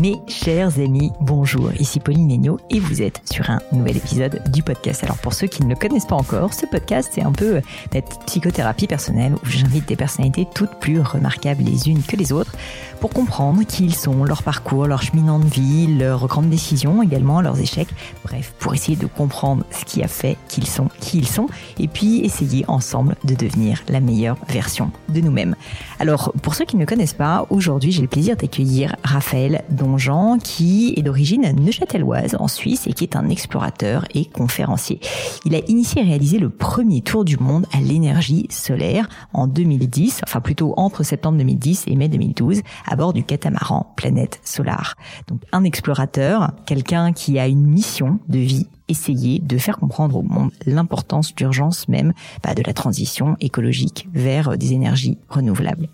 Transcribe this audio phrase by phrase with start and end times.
[0.00, 4.62] Mes chers amis, bonjour, ici Pauline Legnaud et vous êtes sur un nouvel épisode du
[4.62, 5.04] podcast.
[5.04, 7.60] Alors pour ceux qui ne le connaissent pas encore, ce podcast c'est un peu
[7.92, 12.52] cette psychothérapie personnelle où j'invite des personnalités toutes plus remarquables les unes que les autres
[12.98, 17.42] pour comprendre qui ils sont, leur parcours, leur cheminant de vie, leurs grandes décisions également,
[17.42, 17.88] leurs échecs,
[18.24, 21.48] bref, pour essayer de comprendre ce qui a fait qu'ils sont qui ils sont
[21.78, 25.56] et puis essayer ensemble de devenir la meilleure version de nous-mêmes.
[26.00, 30.94] Alors pour ceux qui ne connaissent pas, aujourd'hui j'ai le plaisir d'accueillir Raphaël Donjean, qui
[30.96, 34.98] est d'origine neuchâteloise en Suisse et qui est un explorateur et conférencier.
[35.44, 40.22] Il a initié et réalisé le premier tour du monde à l'énergie solaire en 2010,
[40.26, 44.94] enfin plutôt entre septembre 2010 et mai 2012, à bord du catamaran Planète Solar.
[45.28, 50.22] Donc un explorateur, quelqu'un qui a une mission de vie essayer de faire comprendre au
[50.22, 55.88] monde l'importance d'urgence même bah, de la transition écologique vers des énergies renouvelables.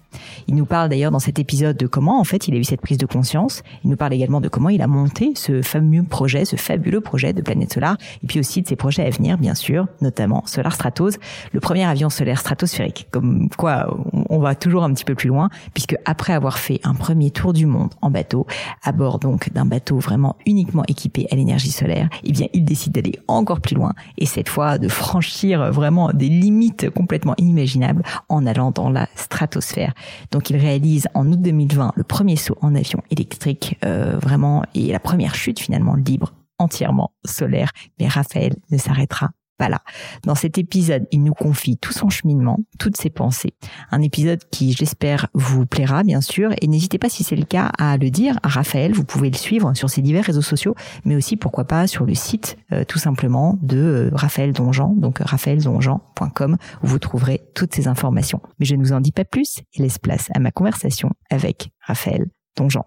[0.48, 2.80] Il nous parle d'ailleurs dans cet épisode de comment en fait il a eu cette
[2.80, 3.62] prise de conscience.
[3.84, 7.32] Il nous parle également de comment il a monté ce fameux projet, ce fabuleux projet
[7.32, 10.74] de planète solaire, et puis aussi de ses projets à venir, bien sûr, notamment Solar
[10.74, 11.18] Stratos,
[11.52, 13.08] le premier avion solaire stratosphérique.
[13.10, 13.96] Comme quoi,
[14.28, 17.52] on va toujours un petit peu plus loin, puisque après avoir fait un premier tour
[17.52, 18.46] du monde en bateau,
[18.82, 22.92] à bord donc d'un bateau vraiment uniquement équipé à l'énergie solaire, eh bien il décide
[22.92, 28.46] d'aller encore plus loin et cette fois de franchir vraiment des limites complètement inimaginables en
[28.46, 29.94] allant dans la stratosphère.
[30.30, 34.92] Donc il réalise en août 2020 le premier saut en avion électrique euh, vraiment et
[34.92, 37.70] la première chute finalement libre entièrement solaire.
[38.00, 39.80] Mais Raphaël ne s'arrêtera voilà.
[40.24, 43.54] Dans cet épisode, il nous confie tout son cheminement, toutes ses pensées.
[43.90, 46.52] Un épisode qui, j'espère, vous plaira, bien sûr.
[46.60, 48.92] Et n'hésitez pas, si c'est le cas, à le dire à Raphaël.
[48.92, 50.74] Vous pouvez le suivre sur ses divers réseaux sociaux,
[51.04, 55.20] mais aussi, pourquoi pas, sur le site, euh, tout simplement, de euh, Raphaël Donjean, donc
[55.20, 58.40] raphaëldonjean.com, où vous trouverez toutes ces informations.
[58.58, 61.70] Mais je ne vous en dis pas plus et laisse place à ma conversation avec
[61.80, 62.84] Raphaël Donjean.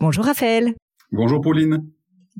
[0.00, 0.74] Bonjour Raphaël.
[1.12, 1.86] Bonjour Pauline.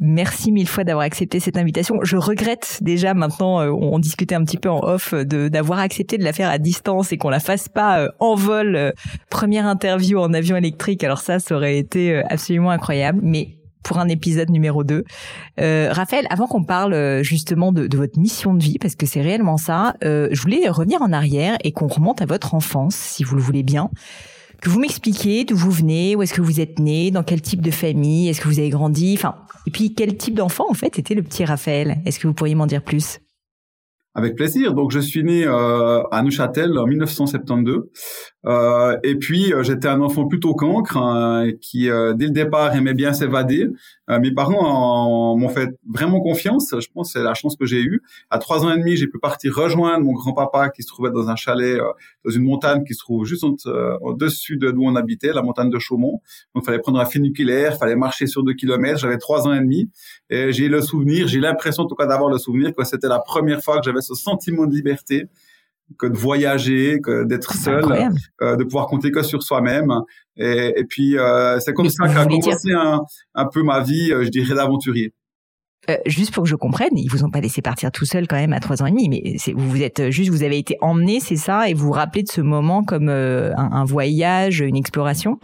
[0.01, 2.01] Merci mille fois d'avoir accepté cette invitation.
[2.03, 6.19] Je regrette déjà maintenant, euh, on discutait un petit peu en off, de d'avoir accepté
[6.19, 8.75] de la faire à distance et qu'on la fasse pas euh, en vol.
[8.75, 8.91] Euh,
[9.31, 11.05] première interview en avion électrique.
[11.05, 13.21] Alors ça, ça aurait été absolument incroyable.
[13.23, 15.05] Mais pour un épisode numéro 2.
[15.59, 19.59] Raphaël, avant qu'on parle justement de, de, votre mission de vie, parce que c'est réellement
[19.59, 23.43] ça, je voulais revenir en arrière et qu'on remonte à votre enfance, si vous le
[23.43, 23.91] voulez bien
[24.65, 27.61] que vous m'expliquiez d'où vous venez, où est-ce que vous êtes né, dans quel type
[27.61, 29.37] de famille, est-ce que vous avez grandi, enfin,
[29.67, 31.99] et puis quel type d'enfant en fait était le petit Raphaël?
[32.07, 33.21] Est-ce que vous pourriez m'en dire plus?
[34.15, 34.75] Avec plaisir.
[34.75, 37.91] Donc, je suis né euh, à Neuchâtel en 1972.
[38.47, 42.75] Euh, et puis, euh, j'étais un enfant plutôt cancre hein, qui, euh, dès le départ,
[42.77, 43.69] aimait bien s'évader.
[44.09, 46.75] Mes parents m'ont fait vraiment confiance.
[46.79, 48.03] Je pense c'est la chance que j'ai eue.
[48.29, 51.31] À trois ans et demi, j'ai pu partir rejoindre mon grand-papa qui se trouvait dans
[51.31, 51.81] un chalet
[52.23, 53.45] dans une montagne qui se trouve juste
[54.03, 56.21] au-dessus de d'où on habitait, la montagne de Chaumont.
[56.55, 58.99] Donc, fallait prendre un funiculaire, fallait marcher sur deux kilomètres.
[58.99, 59.89] J'avais trois ans et demi.
[60.29, 63.21] Et j'ai le souvenir, j'ai l'impression en tout cas d'avoir le souvenir que c'était la
[63.21, 65.29] première fois que j'avais ce sentiment de liberté
[65.99, 67.85] que de voyager, que d'être seul,
[68.43, 69.91] euh, de pouvoir compter que sur soi-même.
[70.37, 73.01] Et, et, puis euh, c'est comme ça qu'a commencé un,
[73.35, 75.13] un, peu ma vie, euh, je dirais, d'aventurier.
[75.91, 78.37] Euh, juste pour que je comprenne, ils vous ont pas laissé partir tout seul quand
[78.37, 81.21] même à trois ans et demi, mais vous vous êtes juste, vous avez été emmené,
[81.21, 85.39] c'est ça, et vous vous rappelez de ce moment comme un, un, voyage, une exploration?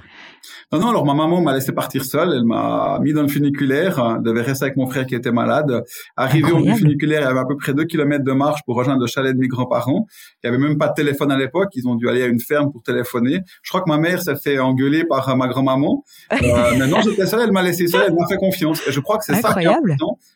[0.73, 3.97] Non, non, alors ma maman m'a laissé partir seule, elle m'a mis dans le funiculaire,
[4.19, 5.85] je devais rester avec mon frère qui était malade.
[6.17, 9.01] Arrivé au funiculaire, il y avait à peu près deux kilomètres de marche pour rejoindre
[9.01, 10.07] le chalet de mes grands-parents.
[10.43, 12.41] Il y avait même pas de téléphone à l'époque, ils ont dû aller à une
[12.41, 13.41] ferme pour téléphoner.
[13.63, 16.05] Je crois que ma mère s'est fait engueuler par ma grand-maman.
[16.33, 16.37] Euh,
[16.79, 18.87] mais non, j'étais seule, elle m'a laissé seule, elle m'a fait confiance.
[18.87, 19.67] Et je crois que c'est ça qui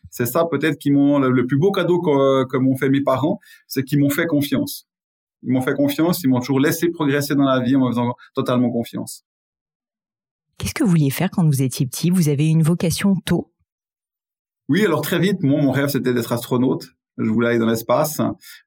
[0.09, 3.39] C'est ça peut-être qui m'ont, le, plus beau cadeau que, que m'ont fait mes parents,
[3.67, 4.87] c'est qu'ils m'ont fait confiance.
[5.43, 8.15] Ils m'ont fait confiance, ils m'ont toujours laissé progresser dans la vie en me faisant
[8.33, 9.23] totalement confiance.
[10.57, 12.09] Qu'est-ce que vous vouliez faire quand vous étiez petit?
[12.09, 13.51] Vous avez une vocation tôt?
[14.69, 18.19] Oui, alors très vite, moi, mon rêve, c'était d'être astronaute je voulais aller dans l'espace,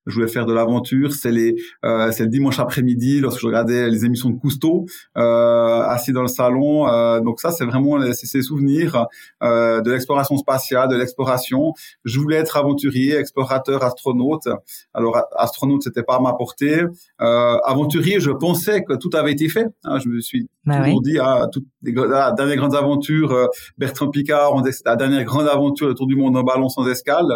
[0.06, 1.12] je voulais faire de l'aventure.
[1.12, 4.86] C'est les, euh, c'est le dimanche après-midi lorsque je regardais les émissions de Cousteau,
[5.16, 6.88] euh, assis dans le salon.
[6.88, 9.06] Euh, donc ça, c'est vraiment ces souvenirs
[9.42, 11.74] euh, de l'exploration spatiale, de l'exploration.
[12.04, 14.48] Je voulais être aventurier, explorateur, astronaute.
[14.94, 16.84] Alors astronaute, c'était pas à ma portée.
[17.20, 19.66] Euh, aventurier, je pensais que tout avait été fait.
[19.84, 23.46] Hein, je me suis bah toujours dit, ah, toutes les, la dernière grande aventure, euh,
[23.78, 27.26] Bertrand Picard, on la dernière grande aventure, le tour du monde en ballon sans escale.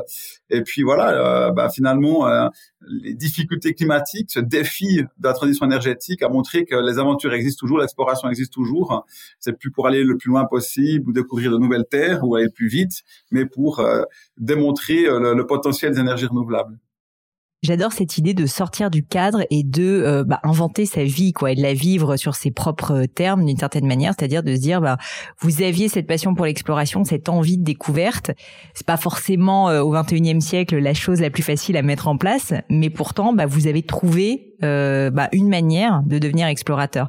[0.50, 2.49] Et puis voilà euh, bah, finalement, euh,
[3.02, 7.61] les difficultés climatiques, ce défi de la transition énergétique a montré que les aventures existent
[7.61, 9.06] toujours, l'exploration existe toujours.
[9.38, 12.49] C'est plus pour aller le plus loin possible ou découvrir de nouvelles terres ou aller
[12.49, 14.02] plus vite, mais pour euh,
[14.37, 16.79] démontrer le potentiel des énergies renouvelables.
[17.64, 21.52] J'adore cette idée de sortir du cadre et de euh, bah, inventer sa vie, quoi,
[21.52, 24.80] et de la vivre sur ses propres termes d'une certaine manière, c'est-à-dire de se dire,
[24.80, 24.96] bah,
[25.38, 28.32] vous aviez cette passion pour l'exploration, cette envie de découverte.
[28.74, 32.16] C'est pas forcément euh, au 21e siècle la chose la plus facile à mettre en
[32.16, 37.08] place, mais pourtant, bah, vous avez trouvé euh, bah, une manière de devenir explorateur.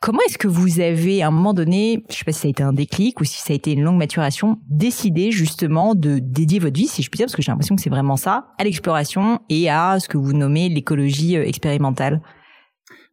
[0.00, 2.50] Comment est-ce que vous avez, à un moment donné, je sais pas si ça a
[2.50, 6.58] été un déclic ou si ça a été une longue maturation, décidé justement de dédier
[6.58, 8.64] votre vie, si je puis dire, parce que j'ai l'impression que c'est vraiment ça, à
[8.64, 12.20] l'exploration et à ce que vous nommez l'écologie euh, expérimentale?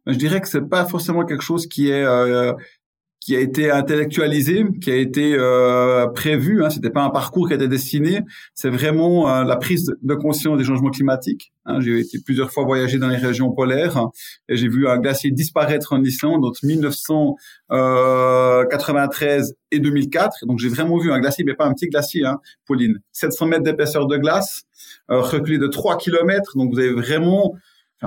[0.06, 2.52] Je dirais que c'est pas forcément quelque chose qui est euh,
[3.20, 6.64] qui a été intellectualisé, qui a été euh, prévu.
[6.64, 8.22] Hein, C'était pas un parcours qui a été destiné.
[8.54, 11.52] C'est vraiment euh, la prise de conscience des changements climatiques.
[11.66, 14.06] Hein, j'ai été plusieurs fois voyager dans les régions polaires
[14.48, 20.46] et j'ai vu un glacier disparaître en Islande entre 1993 et 2004.
[20.46, 23.00] Donc j'ai vraiment vu un glacier, mais pas un petit glacier, hein, Pauline.
[23.12, 24.62] 700 mètres d'épaisseur de glace,
[25.10, 26.56] euh, reculé de 3 kilomètres.
[26.56, 27.54] Donc vous avez vraiment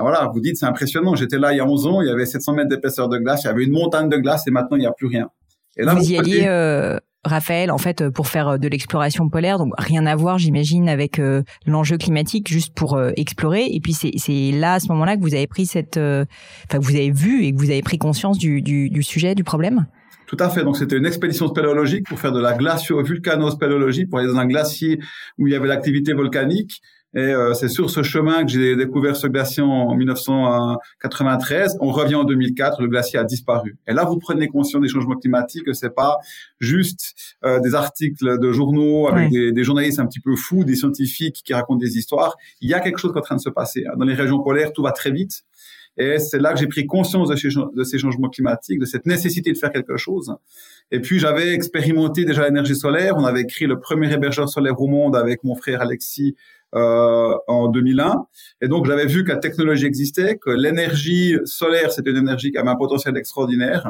[0.02, 1.14] voilà, vous dites, c'est impressionnant.
[1.14, 3.42] J'étais là il y a 11 ans, il y avait 700 mètres d'épaisseur de glace,
[3.44, 5.28] il y avait une montagne de glace et maintenant il n'y a plus rien.
[5.76, 9.58] Et là, vous, y alliez, euh, Raphaël, en fait, pour faire euh, de l'exploration polaire,
[9.58, 13.66] donc rien à voir, j'imagine, avec euh, l'enjeu climatique, juste pour explorer.
[13.70, 16.96] Et puis c'est là, à ce moment-là, que vous avez pris cette, enfin, que vous
[16.96, 19.86] avez vu et que vous avez pris conscience du, du, du sujet, du problème?
[20.26, 20.64] Tout à fait.
[20.64, 24.98] Donc c'était une expédition spéléologique pour faire de la glacio-vulcanospéléologie, pour aller dans un glacier
[25.38, 26.80] où il y avait l'activité volcanique
[27.14, 31.78] et euh, c'est sur ce chemin que j'ai découvert ce glacier en 1993.
[31.80, 33.76] On revient en 2004, le glacier a disparu.
[33.86, 36.18] Et là, vous prenez conscience des changements climatiques, c'est pas
[36.58, 37.14] juste
[37.44, 41.42] euh, des articles de journaux avec des, des, journalistes un petit peu fous, des scientifiques
[41.44, 42.36] qui racontent des histoires.
[42.60, 43.84] Il y a quelque chose qui est en train de se passer.
[43.96, 45.44] Dans les régions polaires, tout va très vite.
[45.96, 49.06] Et c'est là que j'ai pris conscience de ces, de ces, changements climatiques, de cette
[49.06, 50.34] nécessité de faire quelque chose.
[50.90, 53.14] Et puis j'avais expérimenté déjà l'énergie solaire.
[53.16, 56.34] On avait créé le premier hébergeur solaire au monde avec mon frère Alexis
[56.74, 58.26] euh, en 2001.
[58.60, 62.58] Et donc, j'avais vu que la technologie existait, que l'énergie solaire, c'était une énergie qui
[62.58, 63.88] avait un potentiel extraordinaire.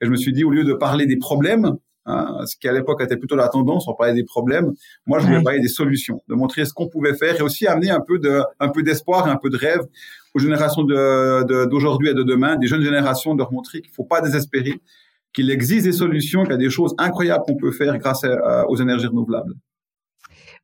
[0.00, 2.72] Et je me suis dit, au lieu de parler des problèmes, hein, ce qui à
[2.72, 4.72] l'époque était plutôt la tendance, on parlait des problèmes,
[5.06, 7.90] moi, je voulais parler des solutions, de montrer ce qu'on pouvait faire et aussi amener
[7.90, 9.80] un peu de, un peu d'espoir et un peu de rêve
[10.34, 13.94] aux générations d'aujourd'hui de, et de demain, des jeunes générations, de leur montrer qu'il ne
[13.94, 14.80] faut pas désespérer,
[15.32, 18.26] qu'il existe des solutions, qu'il y a des choses incroyables qu'on peut faire grâce
[18.68, 19.54] aux énergies renouvelables.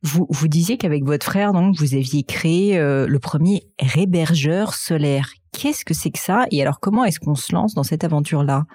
[0.03, 5.29] Vous, vous disiez qu'avec votre frère, donc, vous aviez créé euh, le premier rébergeur solaire.
[5.53, 6.45] Qu'est-ce que c'est que ça?
[6.51, 8.65] Et alors, comment est-ce qu'on se lance dans cette aventure-là?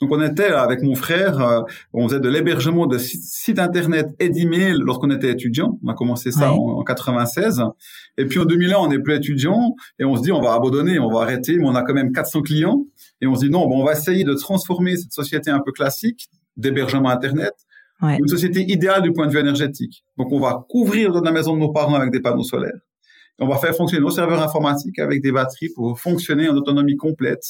[0.00, 1.60] Donc on était avec mon frère, euh,
[1.92, 5.78] on faisait de l'hébergement de sites internet et d'emails lorsqu'on était étudiant.
[5.84, 7.62] On a commencé ça en, 96.
[8.16, 10.98] Et puis en 2001, on n'est plus étudiant et on se dit on va abandonner,
[10.98, 12.86] on va arrêter, mais on a quand même 400 clients.
[13.20, 15.72] Et on se dit non, bon, on va essayer de transformer cette société un peu
[15.72, 17.52] classique d'hébergement internet
[18.02, 20.04] une société idéale du point de vue énergétique.
[20.16, 22.80] Donc, on va couvrir la maison de nos parents avec des panneaux solaires.
[23.40, 27.44] on va faire fonctionner nos serveurs informatiques avec des batteries pour fonctionner en autonomie complète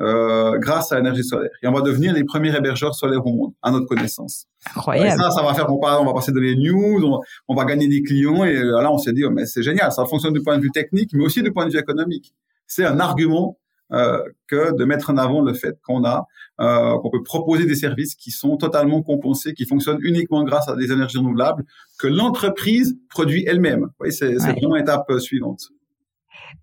[0.00, 1.50] euh, grâce à l'énergie solaire.
[1.62, 4.46] Et on va devenir les premiers hébergeurs solaires au monde, à notre connaissance.
[4.74, 5.08] Incroyable.
[5.08, 7.86] Et ça, ça va faire qu'on on va passer dans les news, on, va gagner
[7.86, 8.44] des clients.
[8.44, 10.70] Et là, on s'est dit, oh, mais c'est génial, ça fonctionne du point de vue
[10.70, 12.32] technique, mais aussi du point de vue économique.
[12.66, 13.58] C'est un argument
[13.90, 16.26] que de mettre en avant le fait qu'on a
[16.60, 20.76] euh, qu'on peut proposer des services qui sont totalement compensés, qui fonctionnent uniquement grâce à
[20.76, 21.64] des énergies renouvelables
[21.98, 23.88] que l'entreprise produit elle-même.
[23.98, 25.70] Oui, c'est vraiment l'étape euh, suivante.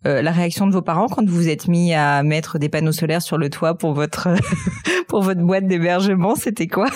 [0.03, 3.23] la réaction de vos parents quand vous vous êtes mis à mettre des panneaux solaires
[3.23, 4.27] sur le toit pour votre
[5.07, 6.89] pour votre boîte d'hébergement, c'était quoi?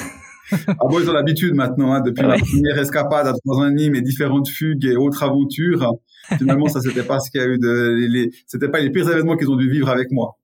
[0.51, 3.71] Ah bon, ils ont l'habitude maintenant, hein, depuis ma première escapade à trois ans et
[3.71, 5.91] demi, mes différentes fugues et autres aventures.
[6.37, 9.09] Finalement, ça c'était pas ce qu'il y a eu de, les, c'était pas les pires
[9.09, 10.37] événements qu'ils ont dû vivre avec moi.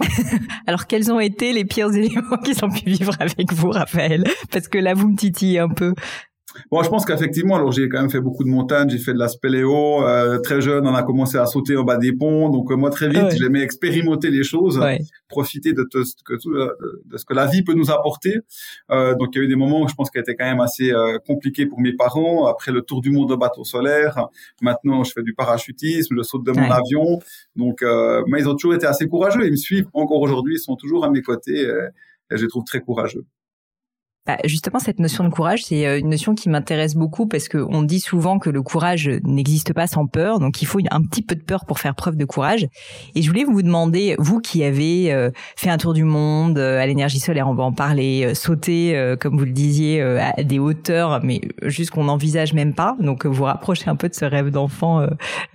[0.66, 4.24] Alors, quels ont été les pires éléments qu'ils ont pu vivre avec vous, Raphaël?
[4.50, 5.94] Parce que là, vous me titillez un peu.
[6.70, 9.18] Bon, je pense qu'effectivement, alors j'ai quand même fait beaucoup de montagnes, j'ai fait de
[9.18, 10.06] la spéléo.
[10.06, 12.48] Euh, très jeune, on a commencé à sauter en bas des ponts.
[12.50, 14.80] Donc euh, moi, très vite, j'aimais expérimenter les choses,
[15.28, 16.02] profiter de, de,
[17.04, 18.36] de, ce que la vie peut nous apporter.
[18.90, 20.60] Euh, donc il y a eu des moments où je pense qu'elle était quand même
[20.60, 22.46] assez euh, compliqué pour mes parents.
[22.46, 24.28] Après le tour du monde de bateau solaire,
[24.60, 27.20] maintenant je fais du parachutisme, je saute de mon avion.
[27.56, 29.44] Donc, euh, mais ils ont toujours été assez courageux.
[29.44, 31.62] Ils me suivent encore aujourd'hui, ils sont toujours à mes côtés.
[31.62, 33.24] et je les trouve très courageux.
[34.24, 37.82] Bah, justement, cette notion de courage, c'est euh, une notion qui m'intéresse beaucoup parce qu'on
[37.82, 41.34] dit souvent que le courage n'existe pas sans peur, donc il faut un petit peu
[41.34, 42.68] de peur pour faire preuve de courage.
[43.16, 46.80] Et je voulais vous demander, vous qui avez euh, fait un tour du monde euh,
[46.80, 51.20] à l'énergie solaire, on va en parler, sauter, comme vous le disiez, à des hauteurs,
[51.24, 55.04] mais juste qu'on n'envisage même pas, donc vous rapprochez un peu de ce rêve d'enfant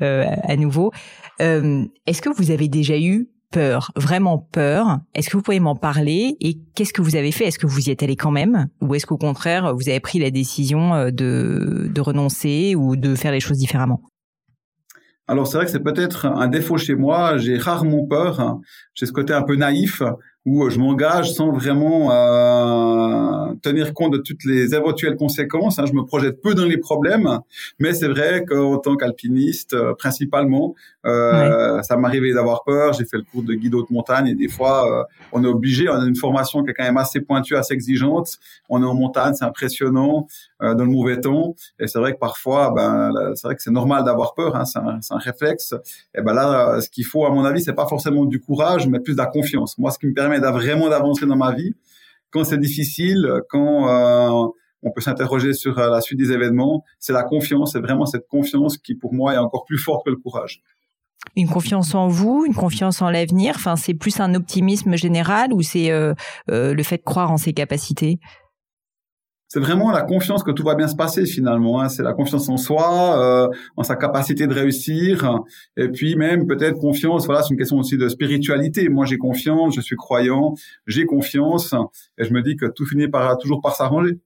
[0.01, 0.91] à nouveau.
[1.39, 4.99] Est-ce que vous avez déjà eu peur, vraiment peur.
[5.13, 7.45] Est-ce que vous pouvez m'en parler et qu'est-ce que vous avez fait?
[7.45, 8.67] Est-ce que vous y êtes allé quand même?
[8.81, 13.15] Ou est-ce qu'au contraire vous avez pris la décision euh, de, de renoncer ou de
[13.15, 14.01] faire les choses différemment?
[15.27, 17.37] Alors c'est vrai que c'est peut-être un défaut chez moi.
[17.37, 18.59] J'ai rarement peur.
[18.93, 20.01] J'ai ce côté un peu naïf
[20.47, 25.77] où je m'engage sans vraiment euh, tenir compte de toutes les éventuelles conséquences.
[25.77, 25.85] Hein.
[25.85, 27.39] Je me projette peu dans les problèmes,
[27.79, 30.73] mais c'est vrai qu'en tant qu'alpiniste, euh, principalement,
[31.07, 32.93] euh, ça m'arrivait d'avoir peur.
[32.93, 35.89] J'ai fait le cours de guide haute montagne et des fois, euh, on est obligé.
[35.89, 38.37] On a une formation qui est quand même assez pointue, assez exigeante.
[38.69, 40.27] On est en montagne, c'est impressionnant
[40.61, 41.55] euh, dans le mauvais temps.
[41.79, 44.55] Et c'est vrai que parfois, ben, c'est vrai que c'est normal d'avoir peur.
[44.55, 45.73] Hein, c'est un, un, réflexe.
[46.15, 48.99] Et ben là, ce qu'il faut, à mon avis, c'est pas forcément du courage, mais
[48.99, 49.77] plus de la confiance.
[49.77, 51.73] Moi, ce qui me permet vraiment d'avancer dans ma vie.
[52.29, 54.47] Quand c'est difficile, quand euh,
[54.83, 58.27] on peut s'interroger sur euh, la suite des événements, c'est la confiance, c'est vraiment cette
[58.27, 60.61] confiance qui pour moi est encore plus forte que le courage.
[61.35, 63.53] Une confiance en vous, une confiance en l'avenir.
[63.55, 66.13] Enfin, c'est plus un optimisme général ou c'est euh,
[66.47, 68.19] le fait de croire en ses capacités?
[69.47, 71.81] C'est vraiment la confiance que tout va bien se passer finalement.
[71.81, 71.89] Hein.
[71.89, 75.41] C'est la confiance en soi, euh, en sa capacité de réussir,
[75.77, 77.25] et puis même peut-être confiance.
[77.25, 78.89] Voilà, c'est une question aussi de spiritualité.
[78.89, 80.53] Moi, j'ai confiance, je suis croyant,
[80.85, 81.73] j'ai confiance,
[82.17, 84.19] et je me dis que tout finit par toujours par s'arranger.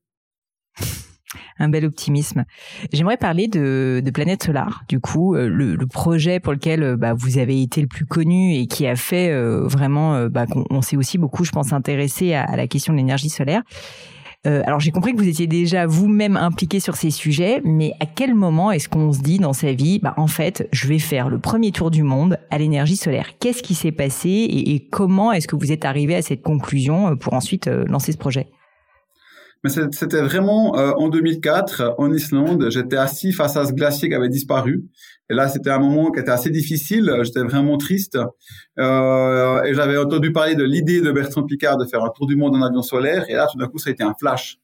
[1.59, 2.43] Un bel optimisme.
[2.91, 6.97] J'aimerais parler de, de Planète Solar, du coup, euh, le, le, projet pour lequel euh,
[6.97, 10.81] bah, vous avez été le plus connu et qui a fait euh, vraiment bah, qu'on
[10.81, 13.61] s'est aussi beaucoup, je pense, intéressé à, à la question de l'énergie solaire.
[14.47, 18.07] Euh, alors j'ai compris que vous étiez déjà vous-même impliqué sur ces sujets, mais à
[18.07, 21.29] quel moment est-ce qu'on se dit dans sa vie, bah en fait, je vais faire
[21.29, 23.37] le premier tour du monde à l'énergie solaire?
[23.39, 27.09] Qu'est-ce qui s'est passé et, et comment est-ce que vous êtes arrivé à cette conclusion
[27.09, 28.47] euh, pour ensuite euh, lancer ce projet?
[29.63, 32.67] Mais c'était vraiment euh, en 2004 en Islande.
[32.71, 34.85] J'étais assis face à ce glacier qui avait disparu.
[35.29, 37.15] Et là, c'était un moment qui était assez difficile.
[37.21, 38.17] J'étais vraiment triste.
[38.79, 42.35] Euh, et j'avais entendu parler de l'idée de Bertrand Picard de faire un tour du
[42.35, 43.25] monde en avion solaire.
[43.29, 44.57] Et là, tout d'un coup, ça a été un flash.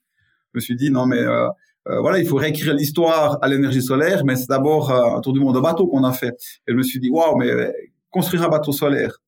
[0.53, 1.47] Je me suis dit, non, mais euh,
[1.89, 5.39] euh voilà, il faut réécrire l'histoire à l'énergie solaire, mais c'est d'abord un tour du
[5.39, 6.33] monde en bateau qu'on a fait.
[6.67, 7.71] Et je me suis dit, waouh, mais
[8.09, 9.19] construire un bateau solaire,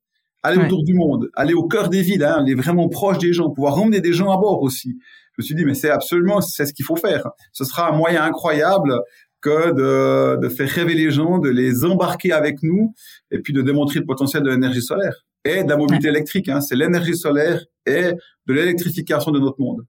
[0.41, 3.51] aller autour du monde, aller au cœur des villes, hein, aller vraiment proche des gens,
[3.51, 4.97] pouvoir emmener des gens à bord aussi
[5.39, 7.27] me suis dit, mais c'est absolument, c'est ce qu'il faut faire.
[7.53, 8.93] Ce sera un moyen incroyable
[9.41, 12.93] que de, de faire rêver les gens, de les embarquer avec nous
[13.31, 16.49] et puis de démontrer le potentiel de l'énergie solaire et de la mobilité électrique.
[16.49, 16.61] Hein.
[16.61, 18.11] C'est l'énergie solaire et
[18.47, 19.85] de l'électrification de notre monde.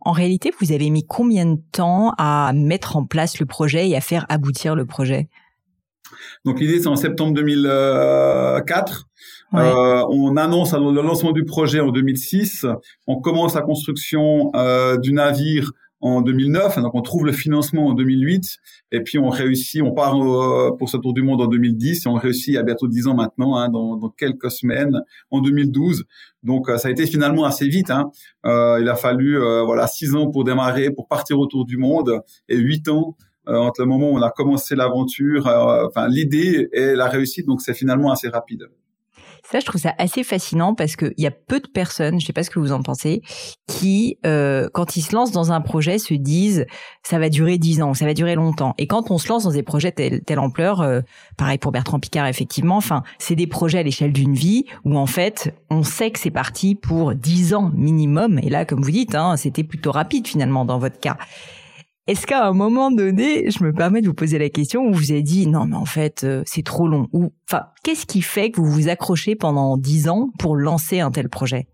[0.00, 3.96] En réalité, vous avez mis combien de temps à mettre en place le projet et
[3.96, 5.28] à faire aboutir le projet?
[6.44, 9.08] Donc l'idée, c'est en septembre 2004.
[9.56, 12.66] Euh, on annonce le lancement du projet en 2006.
[13.06, 16.80] On commence la construction euh, du navire en 2009.
[16.80, 18.56] Donc on trouve le financement en 2008.
[18.92, 22.08] Et puis on réussit, on part euh, pour ce tour du monde en 2010 et
[22.08, 26.04] on réussit à bientôt 10 ans maintenant, hein, dans, quelques semaines, en 2012.
[26.42, 27.90] Donc ça a été finalement assez vite.
[27.90, 28.10] Hein.
[28.44, 32.88] il a fallu voilà six ans pour démarrer, pour partir autour du monde et huit
[32.88, 37.46] ans entre le moment où on a commencé l'aventure, enfin l'idée et la réussite.
[37.46, 38.68] Donc c'est finalement assez rapide.
[39.54, 42.32] Ça, je trouve ça assez fascinant parce qu'il y a peu de personnes, je sais
[42.32, 43.22] pas ce que vous en pensez,
[43.68, 46.66] qui, euh, quand ils se lancent dans un projet, se disent
[47.04, 48.74] ça va durer dix ans, ça va durer longtemps.
[48.78, 51.02] Et quand on se lance dans des projets telle, telle ampleur, euh,
[51.36, 55.06] pareil pour Bertrand Picard, effectivement, enfin, c'est des projets à l'échelle d'une vie où en
[55.06, 58.40] fait, on sait que c'est parti pour dix ans minimum.
[58.42, 61.16] Et là, comme vous dites, hein, c'était plutôt rapide finalement dans votre cas.
[62.06, 65.10] Est-ce qu'à un moment donné, je me permets de vous poser la question, où vous
[65.10, 68.50] avez dit non mais en fait euh, c'est trop long ou enfin qu'est-ce qui fait
[68.50, 71.66] que vous vous accrochez pendant dix ans pour lancer un tel projet?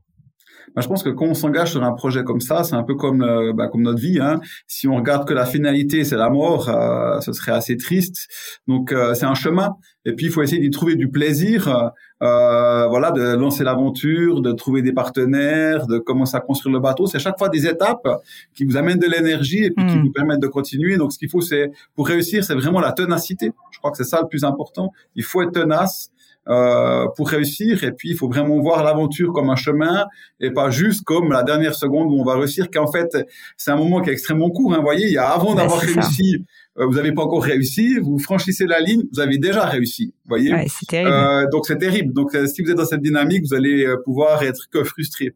[0.75, 2.95] Bah, je pense que quand on s'engage sur un projet comme ça, c'est un peu
[2.95, 4.21] comme euh, bah, comme notre vie.
[4.21, 4.41] Hein.
[4.67, 8.29] Si on regarde que la finalité, c'est la mort, euh, ce serait assez triste.
[8.69, 9.77] Donc euh, c'est un chemin.
[10.05, 11.93] Et puis il faut essayer d'y trouver du plaisir.
[12.23, 17.07] Euh, voilà, de lancer l'aventure, de trouver des partenaires, de commencer à construire le bateau.
[17.07, 18.07] C'est chaque fois des étapes
[18.55, 20.03] qui vous amènent de l'énergie et puis qui hmm.
[20.03, 20.99] vous permettent de continuer.
[20.99, 23.53] Donc ce qu'il faut, c'est pour réussir, c'est vraiment la ténacité.
[23.71, 24.93] Je crois que c'est ça le plus important.
[25.17, 26.11] Il faut être tenace.
[26.49, 27.85] Euh, pour réussir.
[27.85, 30.07] Et puis, il faut vraiment voir l'aventure comme un chemin
[30.41, 33.15] et pas juste comme la dernière seconde où on va réussir, qu'en fait,
[33.59, 34.73] c'est un moment qui est extrêmement court.
[34.73, 34.79] Hein.
[34.79, 36.47] Vous voyez, il y a avant d'avoir réussi,
[36.79, 40.15] euh, vous n'avez pas encore réussi, vous franchissez la ligne, vous avez déjà réussi.
[40.25, 42.15] Vous voyez, ouais, euh, donc c'est terrible.
[42.15, 45.35] Donc, si vous êtes dans cette dynamique, vous allez pouvoir être que frustré.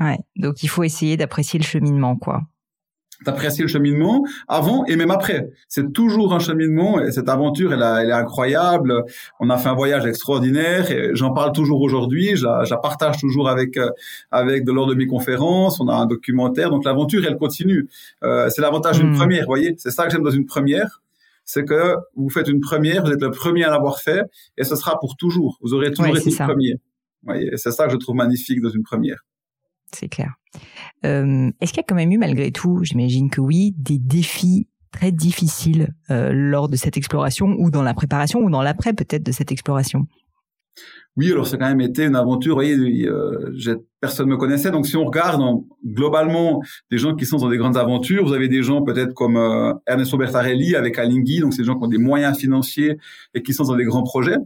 [0.00, 2.42] Ouais, donc il faut essayer d'apprécier le cheminement, quoi
[3.24, 5.50] d'apprécier le cheminement avant et même après.
[5.68, 9.04] C'est toujours un cheminement et cette aventure, elle, elle, est incroyable.
[9.40, 12.36] On a fait un voyage extraordinaire et j'en parle toujours aujourd'hui.
[12.36, 13.90] Je, la, partage toujours avec euh,
[14.30, 15.80] avec de lors de mes conférences.
[15.80, 17.88] On a un documentaire, donc l'aventure, elle continue.
[18.22, 19.16] Euh, c'est l'avantage d'une hmm.
[19.16, 19.74] première, voyez?
[19.78, 21.02] C'est ça que j'aime dans une première.
[21.44, 24.22] C'est que vous faites une première, vous êtes le premier à l'avoir fait
[24.56, 25.58] et ce sera pour toujours.
[25.62, 26.74] Vous aurez toujours été le premier.
[27.24, 29.24] Voyez, c'est ça que je trouve magnifique dans une première.
[29.92, 30.39] C'est clair.
[31.04, 34.68] Euh, est-ce qu'il y a quand même eu, malgré tout, j'imagine que oui, des défis
[34.92, 39.22] très difficiles euh, lors de cette exploration ou dans la préparation ou dans l'après peut-être
[39.22, 40.06] de cette exploration?
[41.16, 42.54] Oui, alors ça a quand même été une aventure.
[42.54, 43.52] Vous voyez, euh,
[44.00, 44.70] personne me connaissait.
[44.70, 45.40] Donc si on regarde
[45.84, 49.36] globalement des gens qui sont dans des grandes aventures, vous avez des gens peut-être comme
[49.36, 52.96] euh, Ernesto Bertarelli avec Alinghi, donc c'est des gens qui ont des moyens financiers
[53.34, 54.38] et qui sont dans des grands projets.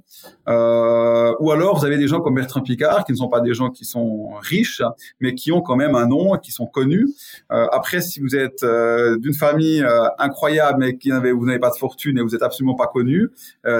[0.48, 3.54] Euh, ou alors vous avez des gens comme Bertrand Picard qui ne sont pas des
[3.54, 4.82] gens qui sont riches,
[5.20, 7.08] mais qui ont quand même un nom, qui sont connus.
[7.52, 9.84] Euh, après, si vous êtes euh, d'une famille
[10.18, 13.28] incroyable mais qui n'avez vous n'avez pas de fortune et vous êtes absolument pas connu,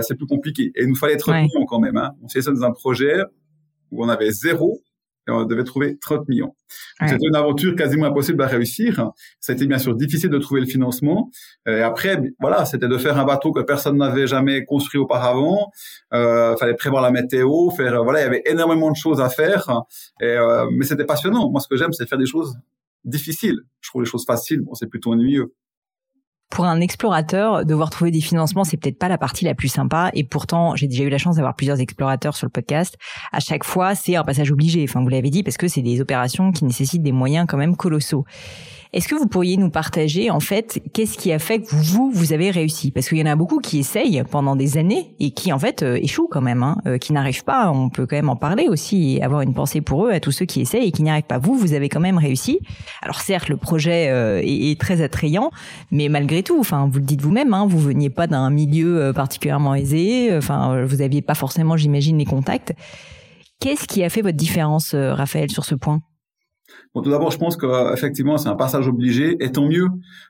[0.03, 0.73] c'est plus compliqué.
[0.75, 1.47] Et il nous fallait être ouais.
[1.69, 1.97] quand même.
[1.97, 2.13] Hein.
[2.23, 3.23] On s'est ça dans un projet
[3.91, 4.81] où on avait zéro
[5.29, 6.55] et on devait trouver 30 millions.
[7.01, 9.11] C'était une aventure quasiment impossible à réussir.
[9.41, 11.31] Ça a été bien sûr difficile de trouver le financement.
[11.67, 15.71] Et après, voilà, c'était de faire un bateau que personne n'avait jamais construit auparavant.
[16.13, 19.83] Euh, fallait prévoir la météo, faire voilà, il y avait énormément de choses à faire.
[20.21, 21.51] Et, euh, mais c'était passionnant.
[21.51, 22.59] Moi, ce que j'aime, c'est faire des choses
[23.05, 23.61] difficiles.
[23.81, 25.53] Je trouve les choses faciles, bon, c'est plutôt ennuyeux
[26.51, 30.11] pour un explorateur, devoir trouver des financements, c'est peut-être pas la partie la plus sympa.
[30.15, 32.97] Et pourtant, j'ai déjà eu la chance d'avoir plusieurs explorateurs sur le podcast.
[33.33, 34.85] À chaque fois, c'est un passage obligé.
[34.89, 37.77] Enfin, vous l'avez dit, parce que c'est des opérations qui nécessitent des moyens quand même
[37.77, 38.25] colossaux.
[38.95, 42.33] Est-ce que vous pourriez nous partager, en fait, qu'est-ce qui a fait que vous, vous
[42.33, 42.93] avez réussi?
[42.93, 45.83] Parce qu'il y en a beaucoup qui essayent pendant des années et qui, en fait,
[45.83, 47.73] euh, échouent quand même, hein, euh, qui n'arrivent pas.
[47.73, 50.31] On peut quand même en parler aussi et avoir une pensée pour eux, à tous
[50.31, 51.39] ceux qui essayent et qui n'y arrivent pas.
[51.39, 52.61] Vous, vous avez quand même réussi.
[53.03, 55.51] Alors certes, le projet euh, est, est, très attrayant,
[55.91, 59.75] mais malgré tout, enfin, vous le dites vous-même, hein, vous veniez pas d'un milieu particulièrement
[59.75, 60.35] aisé.
[60.37, 62.75] Enfin, vous aviez pas forcément, j'imagine, les contacts.
[63.61, 66.01] Qu'est-ce qui a fait votre différence, Raphaël, sur ce point?
[66.95, 69.89] Tout d'abord, je pense que effectivement, c'est un passage obligé, et tant mieux,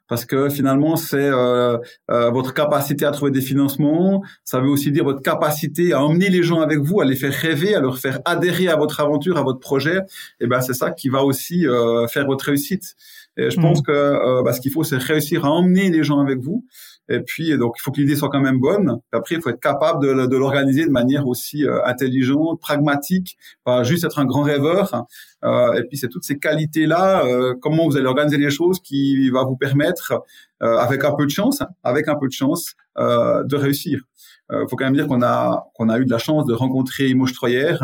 [0.09, 1.77] parce que finalement, c'est euh,
[2.11, 4.23] euh, votre capacité à trouver des financements.
[4.45, 7.33] Ça veut aussi dire votre capacité à emmener les gens avec vous, à les faire
[7.33, 10.01] rêver, à leur faire adhérer à votre aventure, à votre projet.
[10.41, 12.95] Et ben, c'est ça qui va aussi euh, faire votre réussite.
[13.37, 13.83] Et je pense mmh.
[13.83, 16.65] que euh, bah, ce qu'il faut, c'est réussir à emmener les gens avec vous.
[17.09, 18.99] Et puis, donc, il faut que l'idée soit quand même bonne.
[19.13, 23.83] Après, il faut être capable de, de l'organiser de manière aussi euh, intelligente, pragmatique, pas
[23.83, 25.05] juste être un grand rêveur.
[25.45, 29.29] Euh, et puis, c'est toutes ces qualités-là, euh, comment vous allez organiser les choses qui
[29.31, 30.23] va vous permettre,
[30.63, 34.01] euh, avec un peu de chance, avec un peu de chance, euh, de réussir.
[34.53, 37.09] Il faut quand même dire qu'on a qu'on a eu de la chance de rencontrer
[37.09, 37.77] Imo Stroyer,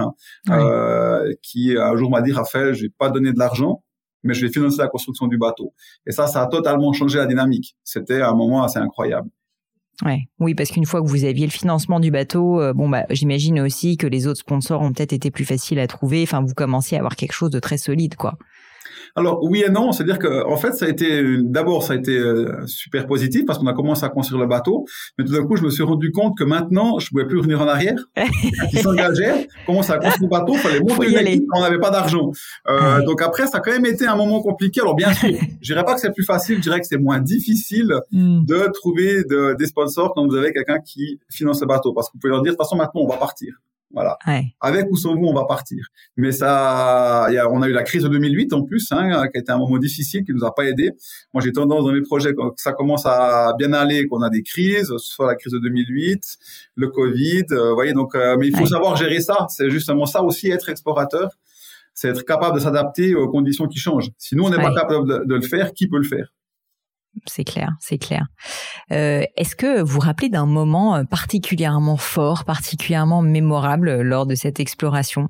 [1.42, 3.82] qui un jour m'a dit Raphaël, je vais pas donner de l'argent,
[4.22, 5.72] mais je vais financer la construction du bateau.
[6.06, 7.76] Et ça, ça a totalement changé la dynamique.
[7.84, 9.28] C'était un moment assez incroyable.
[10.38, 13.60] Oui, parce qu'une fois que vous aviez le financement du bateau, euh, bon bah j'imagine
[13.60, 16.22] aussi que les autres sponsors ont peut-être été plus faciles à trouver.
[16.22, 18.38] Enfin, vous commenciez à avoir quelque chose de très solide, quoi.
[19.16, 22.16] Alors oui et non, c'est-à-dire que en fait ça a été d'abord ça a été
[22.16, 24.84] euh, super positif parce qu'on a commencé à construire le bateau,
[25.18, 27.60] mais tout d'un coup je me suis rendu compte que maintenant je pouvais plus revenir
[27.60, 27.98] en arrière.
[28.70, 32.30] Qui s'engageait, commence à construire le bateau, fallait monter on n'avait pas d'argent.
[32.68, 34.80] Euh, donc après ça a quand même été un moment compliqué.
[34.80, 37.20] Alors bien sûr, je dirais pas que c'est plus facile, je dirais que c'est moins
[37.20, 38.44] difficile hmm.
[38.44, 42.12] de trouver de, des sponsors quand vous avez quelqu'un qui finance le bateau parce que
[42.14, 43.54] vous pouvez leur dire de toute façon maintenant on va partir.
[43.92, 44.16] Voilà.
[44.60, 45.88] Avec ou sans vous, on va partir.
[46.16, 49.38] Mais ça, y a, on a eu la crise de 2008 en plus, hein, qui
[49.38, 50.92] a été un moment difficile, qui nous a pas aidé.
[51.34, 54.42] Moi, j'ai tendance dans mes projets quand ça commence à bien aller, qu'on a des
[54.42, 56.22] crises, soit la crise de 2008,
[56.76, 57.92] le Covid, euh, voyez.
[57.92, 59.46] Donc, euh, mais il faut savoir gérer ça.
[59.48, 61.30] C'est justement ça aussi, être explorateur,
[61.92, 64.10] c'est être capable de s'adapter aux conditions qui changent.
[64.18, 66.32] Si nous, on n'est pas capable de, de, le faire, qui peut le faire?
[67.26, 68.26] C'est clair, c'est clair.
[68.92, 74.60] Euh, est-ce que vous vous rappelez d'un moment particulièrement fort, particulièrement mémorable lors de cette
[74.60, 75.28] exploration?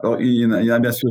[0.00, 1.10] Alors, il y, a, bien sûr,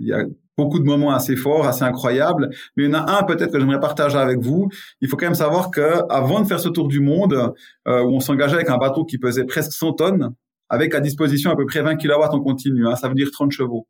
[0.00, 0.24] il y a
[0.56, 3.60] beaucoup de moments assez forts, assez incroyables, mais il y en a un peut-être que
[3.60, 4.68] j'aimerais partager avec vous.
[5.00, 7.52] Il faut quand même savoir que avant de faire ce tour du monde,
[7.86, 10.34] où on s'engageait avec un bateau qui pesait presque 100 tonnes,
[10.72, 13.52] avec à disposition à peu près 20 kW en continu, hein, ça veut dire 30
[13.52, 13.86] chevaux.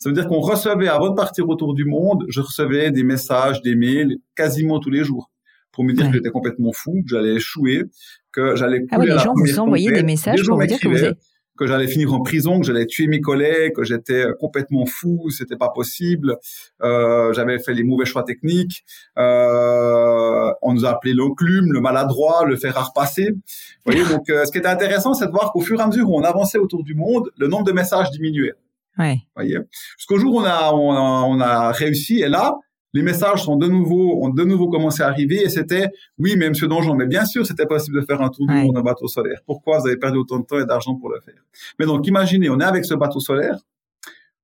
[0.00, 3.60] Ça veut dire qu'on recevait, avant de partir autour du monde, je recevais des messages,
[3.62, 5.30] des mails, quasiment tous les jours,
[5.72, 7.84] pour me dire que j'étais complètement fou, que j'allais échouer,
[8.32, 11.04] que j'allais Ah oui, les gens vous envoyaient des messages pour vous dire que vous
[11.04, 11.18] êtes
[11.60, 15.58] que j'allais finir en prison, que j'allais tuer mes collègues, que j'étais complètement fou, c'était
[15.58, 16.38] pas possible.
[16.82, 18.82] Euh, j'avais fait les mauvais choix techniques.
[19.18, 23.32] Euh, on nous a appelé l'enclume, le maladroit, le fer à repasser.
[23.32, 25.86] Vous voyez, donc euh, ce qui était intéressant, c'est de voir qu'au fur et à
[25.86, 28.54] mesure où on avançait autour du monde, le nombre de messages diminuait.
[29.00, 29.18] Ouais.
[29.34, 29.58] Voyez,
[29.96, 32.54] jusqu'au jour où on a, on a on a réussi, et là,
[32.92, 36.48] les messages sont de nouveau, ont de nouveau commencé à arriver et c'était, oui, mais
[36.48, 39.06] monsieur Donjon, mais bien sûr, c'était possible de faire un tour du monde en bateau
[39.06, 39.40] solaire.
[39.46, 41.40] Pourquoi vous avez perdu autant de temps et d'argent pour le faire?
[41.78, 43.58] Mais donc, imaginez, on est avec ce bateau solaire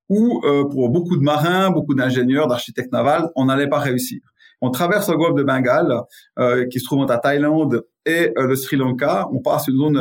[0.09, 4.21] où, euh, pour beaucoup de marins, beaucoup d'ingénieurs, d'architectes navals, on n'allait pas réussir.
[4.61, 6.03] On traverse le golfe de Bengale,
[6.38, 9.27] euh, qui se trouve entre Thaïlande et euh, le Sri Lanka.
[9.33, 10.01] On passe une zone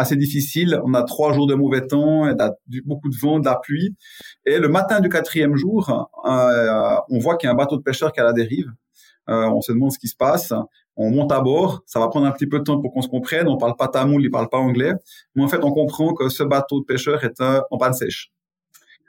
[0.00, 0.80] assez difficile.
[0.84, 2.34] On a trois jours de mauvais temps, et
[2.84, 3.94] beaucoup de vent, de la pluie.
[4.46, 7.82] Et le matin du quatrième jour, euh, on voit qu'il y a un bateau de
[7.82, 8.72] pêcheur qui est à la dérive.
[9.28, 10.52] Euh, on se demande ce qui se passe.
[10.96, 11.82] On monte à bord.
[11.86, 13.46] Ça va prendre un petit peu de temps pour qu'on se comprenne.
[13.48, 14.92] On parle pas tamoul, il parle pas anglais.
[15.34, 18.32] Mais en fait, on comprend que ce bateau de pêcheur est en panne sèche.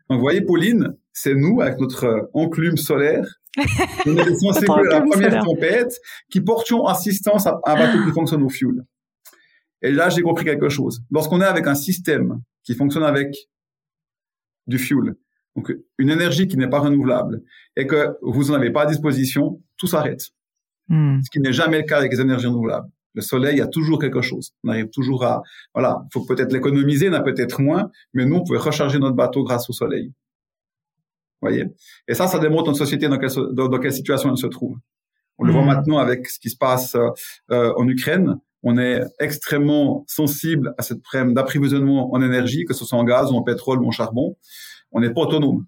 [0.09, 3.25] Donc, vous voyez, Pauline, c'est nous avec notre enclume solaire.
[4.05, 5.93] On est à la première tempête
[6.29, 8.83] qui portions assistance à un bateau qui fonctionne au fuel.
[9.81, 11.01] Et là, j'ai compris quelque chose.
[11.11, 13.35] Lorsqu'on est avec un système qui fonctionne avec
[14.67, 15.15] du fuel,
[15.55, 17.41] donc une énergie qui n'est pas renouvelable,
[17.75, 20.29] et que vous n'en avez pas à disposition, tout s'arrête.
[20.87, 21.19] Hmm.
[21.23, 22.89] Ce qui n'est jamais le cas avec les énergies renouvelables.
[23.13, 24.51] Le soleil, il y a toujours quelque chose.
[24.63, 25.41] On arrive toujours à,
[25.73, 29.15] voilà, il faut peut-être l'économiser, on a peut-être moins, mais nous, on pouvait recharger notre
[29.15, 30.13] bateau grâce au soleil.
[31.41, 31.65] voyez?
[32.07, 34.77] Et ça, ça démontre notre société dans quelle, dans, dans quelle situation elle se trouve.
[35.37, 36.95] On le voit maintenant avec ce qui se passe
[37.49, 42.85] euh, en Ukraine on est extrêmement sensible à cette problème d'approvisionnement en énergie, que ce
[42.85, 44.35] soit en gaz ou en pétrole ou en charbon.
[44.91, 45.65] On n'est pas autonome.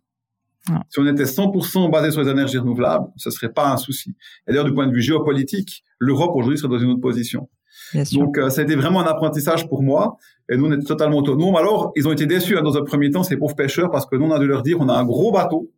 [0.70, 0.84] Ah.
[0.90, 4.16] Si on était 100% basé sur les énergies renouvelables, ce serait pas un souci.
[4.48, 7.50] Et d'ailleurs, du point de vue géopolitique, l'Europe aujourd'hui serait dans une autre position.
[7.94, 8.20] Bien sûr.
[8.20, 10.18] Donc, euh, ça a été vraiment un apprentissage pour moi.
[10.50, 11.56] Et nous, on était totalement autonomes.
[11.56, 14.16] Alors, ils ont été déçus hein, dans un premier temps, ces pauvres pêcheurs, parce que
[14.16, 15.72] nous, on a dû leur dire, on a un gros bateau,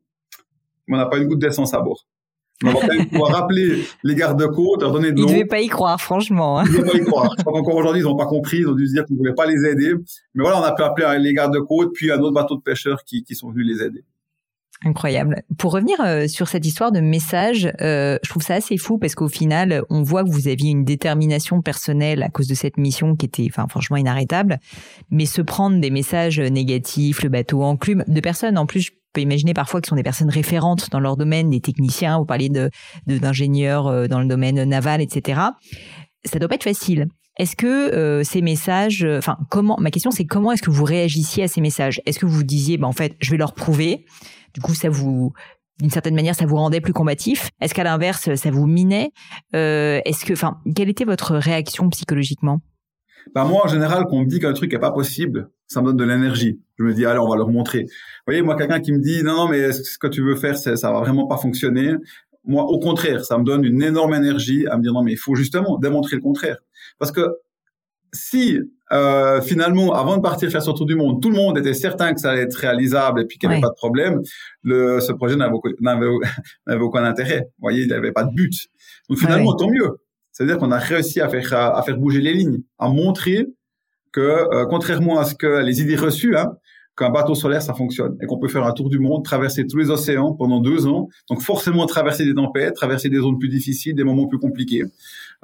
[0.87, 2.05] mais on n'a pas une goutte d'essence à bord.
[2.63, 5.27] On va quand même pouvoir rappeler les gardes-côtes, leur donner de Ils l'eau.
[5.27, 6.59] ne devaient pas y croire, franchement.
[6.59, 6.63] hein.
[6.67, 7.33] Ils ne devaient pas y croire.
[7.37, 8.59] Je crois qu'encore aujourd'hui, ils n'ont pas compris.
[8.59, 9.93] Ils ont dû se dire qu'on ne voulait pas les aider.
[10.35, 13.23] Mais voilà, on a pu appeler les gardes-côtes, puis un autre bateau de pêcheurs qui,
[13.23, 14.03] qui sont venus les aider.
[14.83, 15.41] Incroyable.
[15.57, 19.15] Pour revenir euh, sur cette histoire de message, euh, je trouve ça assez fou parce
[19.15, 23.15] qu'au final, on voit que vous aviez une détermination personnelle à cause de cette mission
[23.15, 24.59] qui était, enfin, franchement inarrêtable.
[25.11, 29.23] Mais se prendre des messages négatifs, le bateau enclume, de personnes en plus, je peux
[29.23, 32.49] imaginer parfois ce sont des personnes référentes dans leur domaine, des techniciens, vous parlez
[33.07, 35.39] d'ingénieurs euh, dans le domaine naval, etc.
[36.25, 37.07] Ça doit pas être facile.
[37.37, 40.83] Est-ce que euh, ces messages, euh, enfin comment Ma question c'est comment est-ce que vous
[40.83, 42.01] réagissiez à ces messages?
[42.05, 44.05] Est-ce que vous vous disiez, bah, en fait, je vais leur prouver?
[44.53, 45.31] Du coup, ça vous,
[45.79, 47.49] d'une certaine manière, ça vous rendait plus combatif?
[47.61, 49.11] Est-ce qu'à l'inverse, ça vous minait?
[49.53, 52.59] Est-ce que, enfin, quelle était votre réaction psychologiquement?
[53.33, 55.87] Bah, moi, en général, quand on me dit qu'un truc est pas possible, ça me
[55.87, 56.59] donne de l'énergie.
[56.77, 57.81] Je me dis, allez, on va leur montrer.
[57.83, 57.89] Vous
[58.27, 60.73] voyez, moi, quelqu'un qui me dit, non, non, mais ce que tu veux faire, ça
[60.91, 61.95] va vraiment pas fonctionner.
[62.45, 65.17] Moi, au contraire, ça me donne une énorme énergie à me dire, non, mais il
[65.17, 66.57] faut justement démontrer le contraire.
[66.99, 67.21] Parce que
[68.13, 68.59] si
[68.93, 72.13] euh, finalement, avant de partir faire ce tour du monde, tout le monde était certain
[72.13, 73.67] que ça allait être réalisable et puis qu'il n'y avait Ouais.
[73.67, 74.21] pas de problème,
[74.61, 75.53] le, ce projet n'avait
[76.79, 77.39] aucun, intérêt.
[77.57, 78.53] Vous voyez, il n'avait pas de but.
[79.09, 79.57] Donc finalement, Ouais.
[79.59, 79.89] tant mieux.
[80.35, 83.47] C'est-à-dire qu'on a réussi à faire à, faire bouger les lignes, à montrer
[84.11, 86.57] que euh, contrairement à ce que les idées reçues, hein,
[86.97, 89.77] qu'un bateau solaire ça fonctionne et qu'on peut faire un tour du monde, traverser tous
[89.77, 93.95] les océans pendant deux ans, donc forcément traverser des tempêtes, traverser des zones plus difficiles,
[93.95, 94.83] des moments plus compliqués,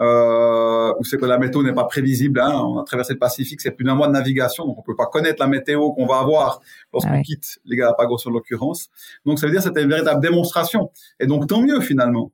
[0.01, 2.41] euh, où c'est que la météo n'est pas prévisible.
[2.41, 4.97] Hein, on a traversé le Pacifique, c'est plus d'un mois de navigation, donc on peut
[4.97, 6.59] pas connaître la météo qu'on va avoir
[6.91, 7.23] lorsqu'on Ah ouais.
[7.23, 8.89] quitte les Galapagos en l'occurrence.
[9.25, 10.91] Donc ça veut dire que c'était une véritable démonstration.
[11.21, 12.33] Et donc tant mieux finalement,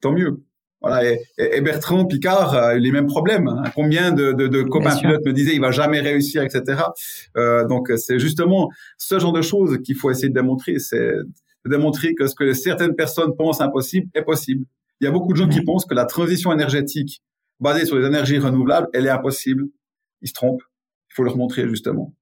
[0.00, 0.42] tant mieux.
[0.82, 3.48] Voilà, et, Bertrand Picard a eu les mêmes problèmes.
[3.48, 3.62] hein.
[3.74, 6.82] Combien de, de, de copains pilotes me disaient il va jamais réussir, etc.
[7.36, 10.78] Euh, donc c'est justement ce genre de choses qu'il faut essayer de démontrer.
[10.78, 11.12] C'est
[11.66, 14.64] de démontrer que ce que certaines personnes pensent impossible est possible.
[15.00, 15.64] Il y a beaucoup de gens qui Ouais.
[15.66, 17.22] pensent que la transition énergétique
[17.60, 19.64] basée sur les énergies renouvelables, elle est impossible.
[20.22, 20.62] Ils se trompent.
[21.10, 22.14] Il faut leur montrer justement.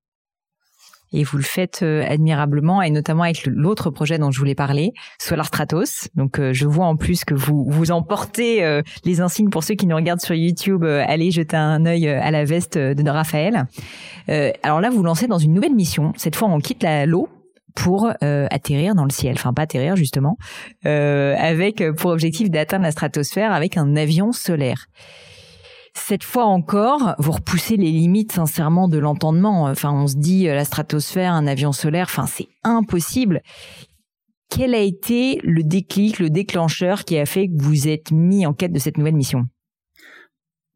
[1.12, 4.92] Et vous le faites euh, admirablement et notamment avec l'autre projet dont je voulais parler,
[5.18, 6.09] Solar Stratos.
[6.14, 9.97] Donc je vois en plus que vous vous emportez les insignes pour ceux qui nous
[9.97, 10.85] regardent sur YouTube.
[10.85, 13.66] allez jeter un œil à la veste de Raphaël.
[14.62, 16.12] alors là, vous lancez dans une nouvelle mission.
[16.16, 17.29] Cette fois, on quitte l'eau
[17.75, 20.37] pour atterrir dans le ciel, enfin pas atterrir justement,
[20.85, 24.88] avec pour objectif d'atteindre la stratosphère avec un avion solaire
[25.98, 29.64] cette fois encore, vous repoussez les limites sincèrement de l'entendement.
[29.64, 33.42] Enfin, on se dit euh, la stratosphère, un avion solaire, enfin c'est impossible.
[34.50, 38.54] Quel a été le déclic, le déclencheur qui a fait que vous êtes mis en
[38.54, 39.44] quête de cette nouvelle mission?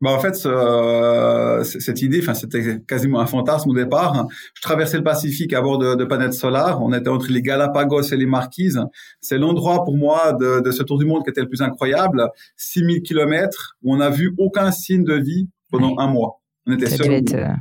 [0.03, 4.27] Bah en fait, euh, cette idée, enfin c'était quasiment un fantasme au départ.
[4.55, 6.81] Je traversais le Pacifique à bord de, de planètes solaires.
[6.83, 8.81] On était entre les Galapagos et les Marquises.
[9.21, 12.29] C'est l'endroit pour moi de, de, ce tour du monde qui était le plus incroyable.
[12.57, 16.41] 6000 kilomètres où on n'a vu aucun signe de vie pendant un mois.
[16.67, 17.57] On était seuls seul.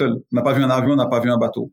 [0.00, 1.72] On n'a pas vu un avion, on n'a pas vu un bateau.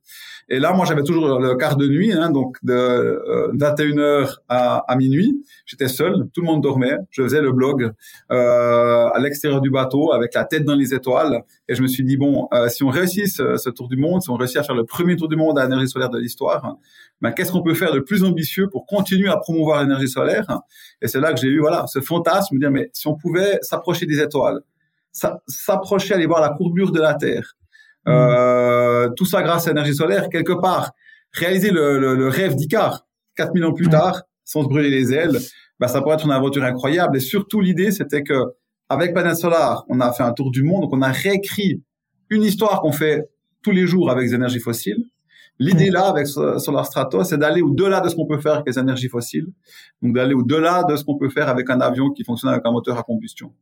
[0.50, 4.96] Et là, moi, j'avais toujours le quart de nuit, hein, donc de euh, 21h à,
[4.98, 5.46] minuit.
[5.66, 6.98] J'étais seul, tout le monde dormait.
[7.10, 7.92] Je faisais le blog
[8.32, 11.44] euh, à l'extérieur du bateau, avec la tête dans les étoiles.
[11.68, 14.30] Et je me suis dit, bon, euh, si on réussit ce, tour du monde, si
[14.30, 16.76] on réussit à faire le premier tour du monde à l'énergie solaire de l'histoire,
[17.22, 20.60] ben, qu'est-ce qu'on peut faire de plus ambitieux pour continuer à promouvoir l'énergie solaire?
[21.02, 23.60] Et c'est là que j'ai eu voilà ce fantasme de dire, mais si on pouvait
[23.62, 24.62] s'approcher des étoiles,
[25.12, 27.56] s'approcher, aller voir la courbure de la Terre,
[28.08, 30.92] euh, tout ça grâce à l'énergie solaire, quelque part,
[31.34, 35.38] réaliser le, le, le rêve d'Icar 4000 ans plus tard, sans se brûler les ailes,
[35.80, 37.18] bah, ça pourrait être une aventure incroyable.
[37.18, 38.34] Et surtout, l'idée, c'était que
[38.90, 41.82] avec Panel Solar, on a fait un tour du monde, donc on a réécrit
[42.30, 43.30] une histoire qu'on fait
[43.62, 45.06] tous les jours avec les énergies fossiles.
[45.60, 48.80] L'idée là, avec Solar Stratos, c'est d'aller au-delà de ce qu'on peut faire avec les
[48.80, 49.48] énergies fossiles.
[50.02, 52.72] Donc d'aller au-delà de ce qu'on peut faire avec un avion qui fonctionne avec un
[52.72, 53.54] moteur à combustion.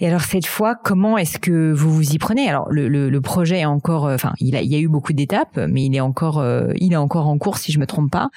[0.00, 2.48] Et alors cette fois, comment est-ce que vous vous y prenez?
[2.48, 4.88] Alors le, le, le, projet est encore, euh, enfin, il, a, il y a eu
[4.88, 7.86] beaucoup d'étapes, mais il est encore, euh, il est encore en cours si je me
[7.86, 8.30] trompe pas.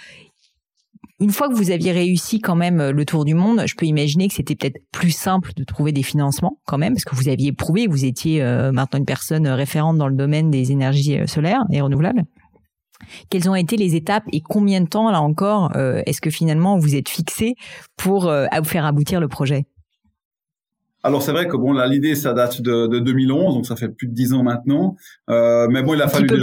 [1.22, 3.86] Une fois que vous aviez réussi quand même euh, le tour du monde, je peux
[3.86, 7.30] imaginer que c'était peut-être plus simple de trouver des financements quand même, parce que vous
[7.30, 11.80] aviez prouvé vous étiez maintenant une personne référente dans le domaine des énergies solaires et
[11.80, 12.24] renouvelables.
[13.30, 16.96] Quelles ont été les étapes et combien de temps là encore est-ce que finalement vous
[16.96, 17.56] êtes fixé
[17.98, 18.32] pour
[18.64, 19.66] faire aboutir le projet?
[21.04, 23.90] Alors c'est vrai que bon là l'idée ça date de, de, 2011 donc ça fait
[23.90, 24.96] plus de dix ans maintenant
[25.30, 26.42] euh, mais bon il a fallu plus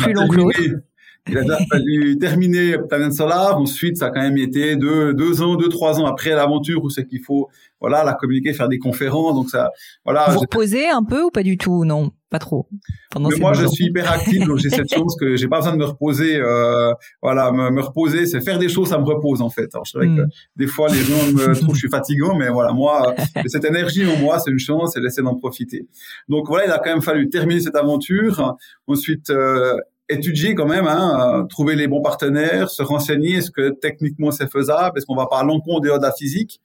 [1.28, 3.58] il a fallu terminer Planète Solar.
[3.58, 6.90] Ensuite, ça a quand même été deux, deux ans, deux, trois ans après l'aventure où
[6.90, 7.48] c'est qu'il faut,
[7.80, 9.34] voilà, la communiquer, faire des conférences.
[9.34, 9.70] Donc ça,
[10.04, 10.30] voilà.
[10.30, 11.84] Vous reposez un peu ou pas du tout?
[11.84, 12.68] Non, pas trop.
[13.10, 15.72] Pendant Mais moi, je suis hyper actif, donc j'ai cette chance que j'ai pas besoin
[15.72, 16.36] de me reposer.
[16.36, 19.68] Euh, voilà, me, me reposer, c'est faire des choses, ça me repose en fait.
[19.74, 20.28] Alors, je que hmm.
[20.56, 23.14] des fois les gens me trouvent que je suis fatigant, mais voilà, moi,
[23.46, 25.88] cette énergie en moi, c'est une chance et j'essaie d'en profiter.
[26.28, 28.56] Donc voilà, il a quand même fallu terminer cette aventure.
[28.86, 29.76] Ensuite, euh,
[30.10, 34.50] étudier quand même, hein, euh, trouver les bons partenaires, se renseigner, est-ce que techniquement c'est
[34.50, 36.60] faisable, est-ce qu'on va pas à l'encontre des de la physique.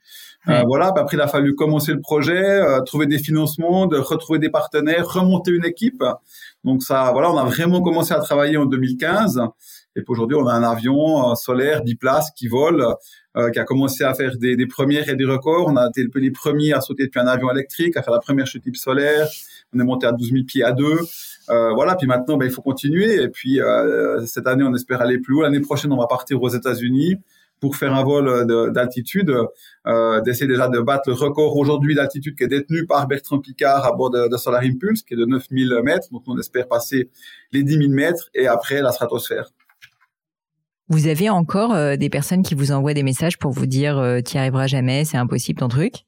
[0.47, 3.97] Euh, voilà, puis après il a fallu commencer le projet, euh, trouver des financements, de
[3.97, 6.03] retrouver des partenaires, remonter une équipe.
[6.63, 9.41] Donc ça, voilà, on a vraiment commencé à travailler en 2015.
[9.95, 12.85] Et puis aujourd'hui, on a un avion solaire 10 places qui vole,
[13.53, 15.67] qui a commencé à faire des, des, premières et des records.
[15.67, 18.45] On a été les premiers à sauter depuis un avion électrique, à faire la première
[18.45, 19.27] chute type solaire.
[19.73, 20.99] On est monté à 12 000 pieds à deux.
[21.49, 23.21] Euh, voilà, puis maintenant, ben, il faut continuer.
[23.21, 25.41] Et puis euh, cette année, on espère aller plus haut.
[25.41, 27.17] L'année prochaine, on va partir aux États-Unis
[27.61, 29.33] pour faire un vol d'altitude,
[29.87, 33.85] euh, d'essayer déjà de battre le record aujourd'hui d'altitude qui est détenu par Bertrand Picard
[33.85, 36.09] à bord de, de, Solar Impulse, qui est de 9000 mètres.
[36.11, 37.09] Donc, on espère passer
[37.53, 39.49] les 10 000 mètres et après la stratosphère.
[40.87, 44.19] Vous avez encore euh, des personnes qui vous envoient des messages pour vous dire euh,
[44.21, 46.05] tu n'y arriveras jamais, c'est impossible ton truc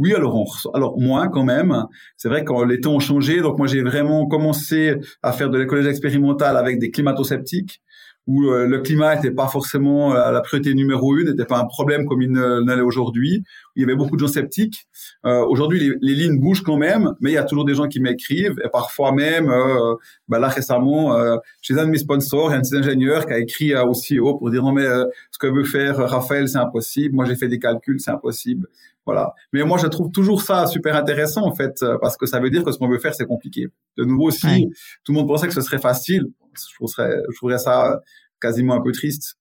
[0.00, 1.84] oui, alors, alors moins quand même.
[2.16, 3.42] C'est vrai que les temps ont changé.
[3.42, 7.82] Donc moi, j'ai vraiment commencé à faire de l'écologie expérimentale avec des climato-sceptiques
[8.26, 11.64] où euh, le climat n'était pas forcément euh, la priorité numéro une, n'était pas un
[11.64, 13.42] problème comme il ne l'est aujourd'hui.
[13.76, 14.86] Il y avait beaucoup de gens sceptiques.
[15.24, 18.00] Euh, aujourd'hui, les, lignes bougent quand même, mais il y a toujours des gens qui
[18.00, 19.94] m'écrivent et parfois même, euh,
[20.28, 23.26] bah là récemment, euh, chez un de mes sponsors, il y a un de ingénieurs
[23.26, 24.86] qui a écrit aussi haut pour dire non mais
[25.30, 27.14] ce que veut faire Raphaël, c'est impossible.
[27.14, 28.68] Moi, j'ai fait des calculs, c'est impossible.
[29.06, 29.32] Voilà.
[29.52, 32.62] Mais moi, je trouve toujours ça super intéressant en fait, parce que ça veut dire
[32.62, 33.66] que ce qu'on veut faire, c'est compliqué.
[33.96, 34.68] De nouveau, si
[35.04, 38.00] tout le monde pensait que ce serait facile, je trouverais, je trouverais ça
[38.40, 39.36] quasiment un peu triste.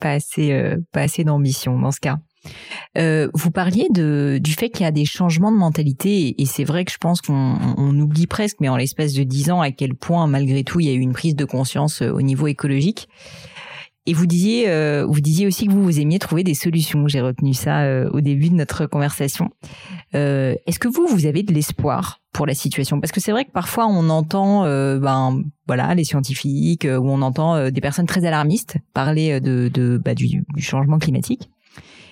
[0.00, 2.18] Pas assez, euh, pas assez d'ambition dans ce cas.
[2.98, 6.64] Euh, vous parliez de, du fait qu'il y a des changements de mentalité et c'est
[6.64, 9.70] vrai que je pense qu'on on oublie presque, mais en l'espace de dix ans, à
[9.70, 12.48] quel point malgré tout il y a eu une prise de conscience euh, au niveau
[12.48, 13.08] écologique.
[14.04, 17.06] Et vous disiez, euh, vous disiez aussi que vous vous aimiez trouver des solutions.
[17.06, 19.50] J'ai retenu ça euh, au début de notre conversation.
[20.16, 23.00] Euh, Est-ce que vous, vous avez de l'espoir pour la situation?
[23.00, 27.22] Parce que c'est vrai que parfois on entend, euh, ben voilà, les scientifiques ou on
[27.22, 31.48] entend des personnes très alarmistes parler de, de bah, du, du, changement climatique.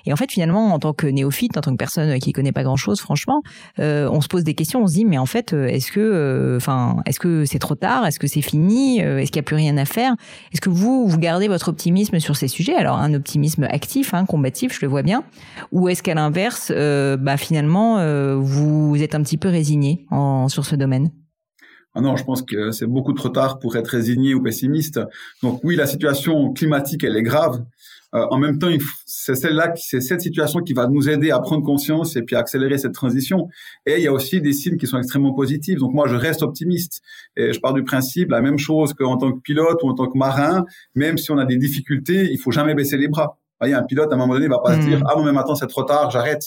[0.07, 2.63] Et en fait, finalement, en tant que néophyte, en tant que personne qui connaît pas
[2.63, 3.43] grand-chose, franchement,
[3.79, 4.83] euh, on se pose des questions.
[4.83, 7.75] On se dit, mais en fait, euh, est-ce que, euh, enfin, est-ce que c'est trop
[7.75, 8.07] tard?
[8.07, 9.01] Est-ce que c'est fini?
[9.01, 10.15] Est-ce qu'il n'y a plus rien à faire?
[10.53, 12.75] Est-ce que vous, vous gardez votre optimisme sur ces sujets?
[12.75, 15.25] Alors, un optimisme actif, hein, combatif, je le vois bien.
[15.73, 17.99] Ou est-ce qu'à l'inverse, bah finalement,
[18.39, 21.11] vous êtes un petit peu résigné en, sur ce domaine?
[21.95, 25.01] Ah non, je pense que c'est beaucoup trop tard pour être résigné ou pessimiste.
[25.43, 27.65] Donc oui, la situation climatique, elle est grave.
[28.15, 28.69] Euh, en même temps,
[29.07, 32.41] c'est celle-là, c'est cette situation qui va nous aider à prendre conscience et puis à
[32.41, 33.49] accélérer cette transition.
[33.87, 35.79] Et il y a aussi des signes qui sont extrêmement positifs.
[35.79, 37.03] Donc moi, je reste optimiste
[37.37, 40.09] et je pars du principe la même chose qu'en tant que pilote ou en tant
[40.09, 40.65] que marin.
[40.95, 43.39] Même si on a des difficultés, il faut jamais baisser les bras.
[43.61, 45.07] Vous voyez, un pilote à un moment donné va pas se dire hmm.
[45.07, 46.45] ah non mais maintenant c'est trop tard, j'arrête.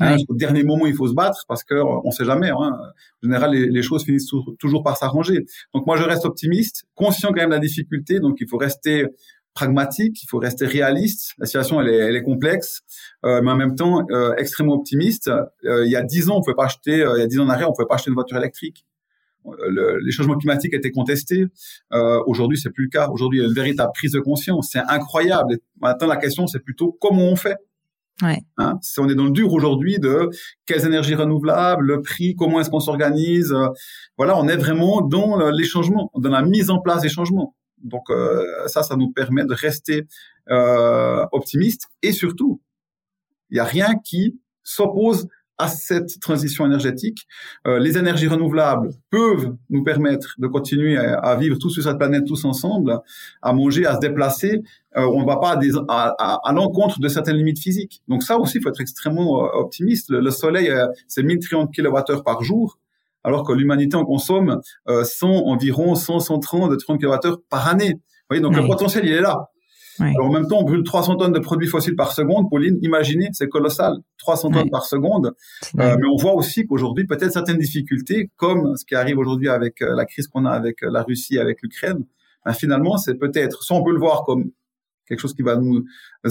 [0.00, 2.50] Hein, au dernier moment, il faut se battre parce que on sait jamais.
[2.50, 2.54] Hein.
[2.54, 5.46] En général, les, choses finissent toujours par s'arranger.
[5.72, 8.20] Donc moi, je reste optimiste, conscient quand même de la difficulté.
[8.20, 9.06] Donc il faut rester
[9.56, 11.32] pragmatique, il faut rester réaliste.
[11.38, 12.82] La situation, elle est, elle est complexe,
[13.24, 15.28] euh, mais en même temps euh, extrêmement optimiste.
[15.64, 17.44] Euh, il y a dix ans, on pouvait pas acheter, il y a dix ans
[17.44, 18.84] en arrière, on pouvait pas acheter une voiture électrique.
[19.68, 21.46] Le, les changements climatiques étaient contestés.
[22.26, 23.08] Aujourd'hui, c'est plus le cas.
[23.08, 24.70] Aujourd'hui, il y a une véritable prise de conscience.
[24.72, 25.58] C'est incroyable.
[25.80, 27.56] maintenant, la question, c'est plutôt comment on fait.
[28.22, 30.30] Hein, on est dans le dur aujourd'hui de
[30.64, 33.54] quelles énergies renouvelables, le prix, comment est-ce qu'on s'organise.
[34.16, 37.54] voilà, on est vraiment dans les changements, dans la mise en place des changements.
[37.82, 40.06] Donc euh, ça, ça nous permet de rester
[40.50, 42.60] euh, optimiste et surtout,
[43.50, 47.26] il n'y a rien qui s'oppose à cette transition énergétique.
[47.66, 52.24] Euh, les énergies renouvelables peuvent nous permettre de continuer à, vivre tous sur cette planète,
[52.26, 53.00] tous ensemble,
[53.42, 54.62] à manger, à se déplacer.
[54.94, 58.02] on ne va pas à, à, l'encontre de certaines limites physiques.
[58.08, 60.10] Donc ça aussi, il faut être extrêmement optimiste.
[60.10, 60.72] Le, soleil,
[61.08, 62.78] c'est 1030 kWh par jour
[63.26, 67.94] alors que l'humanité en consomme euh, 100, environ 100, 130 de 30 kWh par année.
[67.94, 69.50] Vous voyez, donc le potentiel, il est là.
[70.00, 72.48] Alors en même temps, on brûle 300 tonnes de produits fossiles par seconde.
[72.50, 75.34] Pauline, imaginez, c'est colossal, 300 tonnes par seconde.
[75.78, 79.82] Euh, mais on voit aussi qu'aujourd'hui, peut-être certaines difficultés, comme ce qui arrive aujourd'hui avec
[79.82, 82.04] euh, la crise qu'on a avec euh, la Russie, avec l'Ukraine,
[82.44, 84.50] ben, finalement, c'est peut-être, soit on peut le voir comme
[85.06, 85.84] quelque chose qui va nous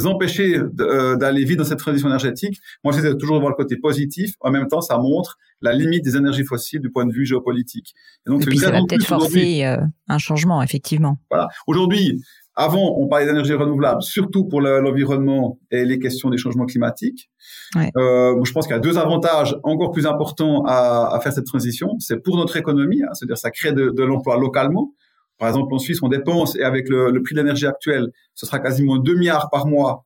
[0.04, 2.60] empêcher d'aller vite dans cette transition énergétique.
[2.84, 4.34] Moi, j'essaie toujours de voir le côté positif.
[4.42, 7.94] En même temps, ça montre la limite des énergies fossiles du point de vue géopolitique.
[8.28, 11.20] Et donc, puis ça va peut-être forcer euh, un changement, effectivement.
[11.30, 11.48] Voilà.
[11.68, 12.22] Aujourd'hui,
[12.56, 17.30] avant, on parlait d'énergie renouvelable, surtout pour l'environnement et les questions des changements climatiques.
[17.76, 17.92] Ouais.
[17.98, 21.46] Euh, je pense qu'il y a deux avantages encore plus importants à, à faire cette
[21.46, 21.96] transition.
[22.00, 24.94] C'est pour notre économie, hein, c'est-à-dire ça crée de, de l'emploi localement.
[25.38, 28.46] Par exemple, en Suisse, on dépense, et avec le, le prix de l'énergie actuel, ce
[28.46, 30.06] sera quasiment 2 milliards par mois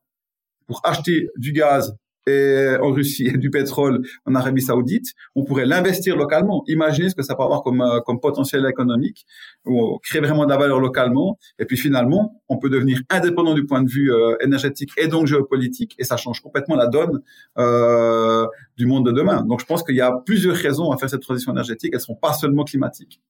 [0.66, 1.94] pour acheter du gaz
[2.26, 6.64] et en Russie et du pétrole en Arabie Saoudite, on pourrait l'investir localement.
[6.66, 9.26] Imaginez ce que ça peut avoir comme, euh, comme potentiel économique,
[9.64, 13.54] où on crée vraiment de la valeur localement, et puis finalement, on peut devenir indépendant
[13.54, 17.22] du point de vue euh, énergétique et donc géopolitique, et ça change complètement la donne
[17.58, 19.42] euh, du monde de demain.
[19.42, 22.04] Donc je pense qu'il y a plusieurs raisons à faire cette transition énergétique, elles ne
[22.04, 23.20] sont pas seulement climatiques.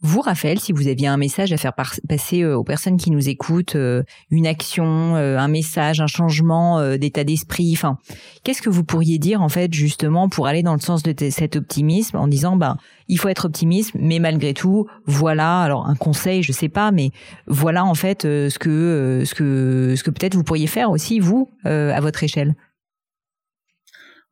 [0.00, 3.28] Vous, Raphaël, si vous aviez un message à faire passer euh, aux personnes qui nous
[3.28, 7.98] écoutent, euh, une action, euh, un message, un changement d'état d'esprit, enfin,
[8.44, 11.56] qu'est-ce que vous pourriez dire en fait justement pour aller dans le sens de cet
[11.56, 12.76] optimisme en disant, ben,
[13.08, 17.10] il faut être optimiste, mais malgré tout, voilà, alors un conseil, je sais pas, mais
[17.48, 21.50] voilà en fait ce que ce que ce que peut-être vous pourriez faire aussi vous
[21.64, 22.54] à votre échelle?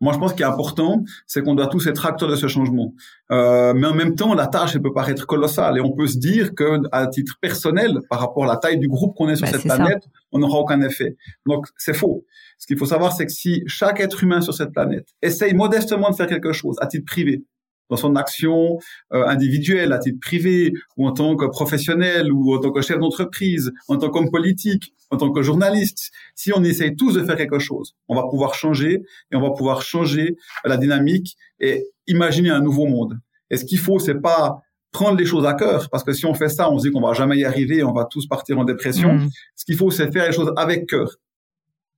[0.00, 2.92] Moi, je pense qu'il est important, c'est qu'on doit tous être acteurs de ce changement.
[3.30, 5.78] Euh, mais en même temps, la tâche, elle peut paraître colossale.
[5.78, 8.88] Et on peut se dire que, à titre personnel, par rapport à la taille du
[8.88, 11.16] groupe qu'on est sur bah, cette planète, on n'aura aucun effet.
[11.46, 12.26] Donc, c'est faux.
[12.59, 16.11] Ce qu'il faut savoir, c'est que si chaque être humain sur cette planète essaye modestement
[16.11, 17.44] de faire quelque chose à titre privé,
[17.90, 18.79] dans son action
[19.12, 22.99] euh, individuelle, à titre privé, ou en tant que professionnel, ou en tant que chef
[22.99, 26.11] d'entreprise, en tant qu'homme politique, en tant que journaliste.
[26.35, 29.51] Si on essaye tous de faire quelque chose, on va pouvoir changer et on va
[29.51, 33.18] pouvoir changer la dynamique et imaginer un nouveau monde.
[33.51, 36.33] Et ce qu'il faut, c'est pas prendre les choses à cœur, parce que si on
[36.33, 38.64] fait ça, on se dit qu'on va jamais y arriver, on va tous partir en
[38.64, 39.14] dépression.
[39.14, 39.29] Mmh.
[39.55, 41.16] Ce qu'il faut, c'est faire les choses avec cœur.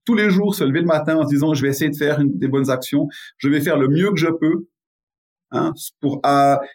[0.03, 2.19] Tous les jours, se lever le matin en se disant, je vais essayer de faire
[2.21, 4.67] des bonnes actions, je vais faire le mieux que je peux,
[5.51, 6.21] hein, pour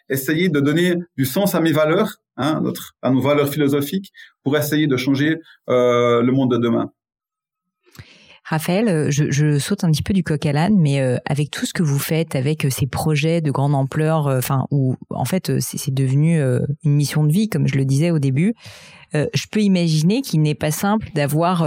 [0.09, 2.61] essayer de donner du sens à mes valeurs, hein,
[3.01, 4.11] à nos valeurs philosophiques,
[4.43, 5.37] pour essayer de changer
[5.69, 6.91] euh, le monde de demain.
[8.47, 11.65] Raphaël, euh, je, saute un petit peu du coq à l'âne, mais euh, avec tout
[11.65, 15.93] ce que vous faites, avec ces projets de grande ampleur, enfin où en fait c'est
[15.93, 16.39] devenu
[16.83, 18.53] une mission de vie, comme je le disais au début,
[19.13, 21.65] je peux imaginer qu'il n'est pas simple d'avoir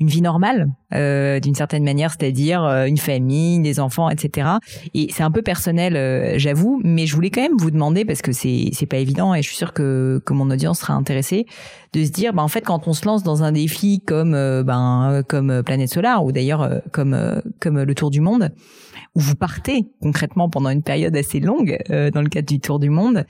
[0.00, 4.48] une vie normale euh, d'une certaine manière, c'est-à-dire euh, une famille, des enfants, etc.
[4.94, 8.22] Et c'est un peu personnel, euh, j'avoue, mais je voulais quand même vous demander parce
[8.22, 11.46] que c'est c'est pas évident et je suis sûre que que mon audience sera intéressée
[11.94, 15.22] de se dire, bah en fait, quand on se lance dans un défi comme ben
[15.26, 18.50] comme Planète Solaire ou d'ailleurs comme comme le Tour du Monde,
[19.14, 22.90] où vous partez concrètement pendant une période assez longue dans le cadre du Tour du
[22.90, 23.24] Monde,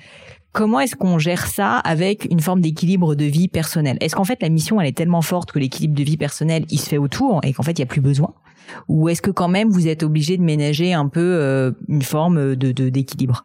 [0.53, 3.99] Comment est-ce qu'on gère ça avec une forme d'équilibre de vie personnelle?
[4.01, 6.81] Est-ce qu'en fait la mission elle est tellement forte que l'équilibre de vie personnelle il
[6.81, 8.35] se fait autour et qu'en fait il y a plus besoin?
[8.89, 12.57] Ou est-ce que quand même vous êtes obligé de ménager un peu euh, une forme
[12.57, 13.45] de d'équilibre?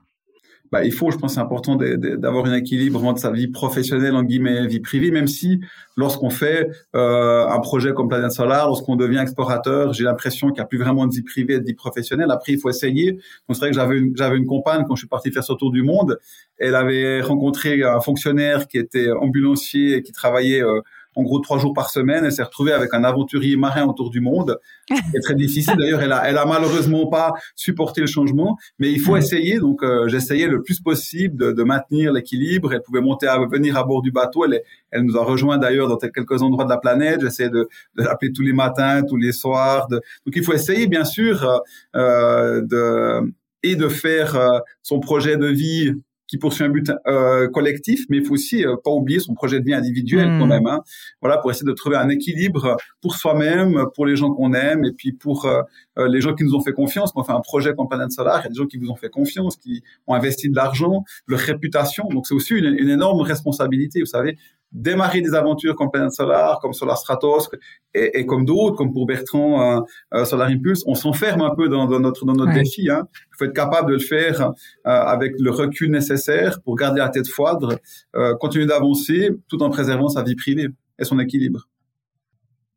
[0.74, 4.24] Bah, il faut, je pense, c'est important d'avoir un équilibre entre sa vie professionnelle en
[4.24, 5.62] guillemets, vie privée, même si
[5.98, 10.62] lorsqu'on fait euh, un projet comme Planète Solar, lorsqu'on devient explorateur, j'ai l'impression qu'il n'y
[10.62, 12.32] a plus vraiment de vie privée et de vie professionnelle.
[12.32, 13.20] Après, il faut essayer.
[13.50, 15.72] C'est vrai que j'avais une, j'avais une compagne quand je suis parti faire ce tour
[15.72, 16.18] du monde.
[16.58, 20.82] Elle avait rencontré un fonctionnaire qui était ambulancier et qui travaillait euh,
[21.16, 22.26] en gros trois jours par semaine.
[22.26, 24.60] Elle s'est retrouvée avec un aventurier marin autour du monde.
[24.90, 25.76] C'est très difficile.
[25.78, 29.60] D'ailleurs, elle a, elle a malheureusement pas supporté le changement, mais il faut essayer.
[29.60, 32.74] Donc, euh, j'essayais le plus possible de, de maintenir l'équilibre.
[32.74, 34.46] Elle pouvait monter à venir à bord du bateau.
[34.46, 34.62] Elle,
[34.92, 37.22] elle nous a rejoint d'ailleurs dans quelques endroits de la planète.
[37.22, 39.88] J'essayais de, de l'appeler tous les matins, tous les soirs.
[39.88, 39.96] De...
[40.26, 41.60] Donc, il faut essayer, bien sûr, euh,
[41.96, 43.34] euh de
[43.64, 45.94] et de faire euh, son projet de vie
[46.34, 49.60] qui poursuit un but euh, collectif, mais il faut aussi euh, pas oublier son projet
[49.60, 50.50] de vie individuel quand hmm.
[50.50, 50.66] même.
[50.66, 50.82] Hein.
[51.22, 54.94] Voilà, pour essayer de trouver un équilibre pour soi-même, pour les gens qu'on aime, et
[54.94, 55.62] puis pour euh,
[56.08, 57.12] les gens qui nous ont fait confiance.
[57.12, 58.90] Quand on fait un projet comme Planète Solar, il y a des gens qui vous
[58.90, 62.06] ont fait confiance, qui ont investi de l'argent, leur réputation.
[62.10, 64.00] Donc c'est aussi une, une, énorme responsabilité.
[64.00, 64.36] Vous savez,
[64.74, 67.50] démarrer des aventures comme Planète Solar, comme Solar Stratos,
[67.94, 69.82] et, et comme d'autres, comme pour Bertrand euh,
[70.14, 72.90] euh Solar Impulse, on s'enferme un peu dans, dans notre dans notre défi.
[72.90, 73.08] Hein.
[73.14, 74.52] Il faut être capable de le faire euh,
[74.84, 77.80] avec le recul nécessaire pour garder la tête froide,
[78.40, 80.68] continuer d'avancer tout en préservant sa vie privée
[81.00, 81.68] et son équilibre.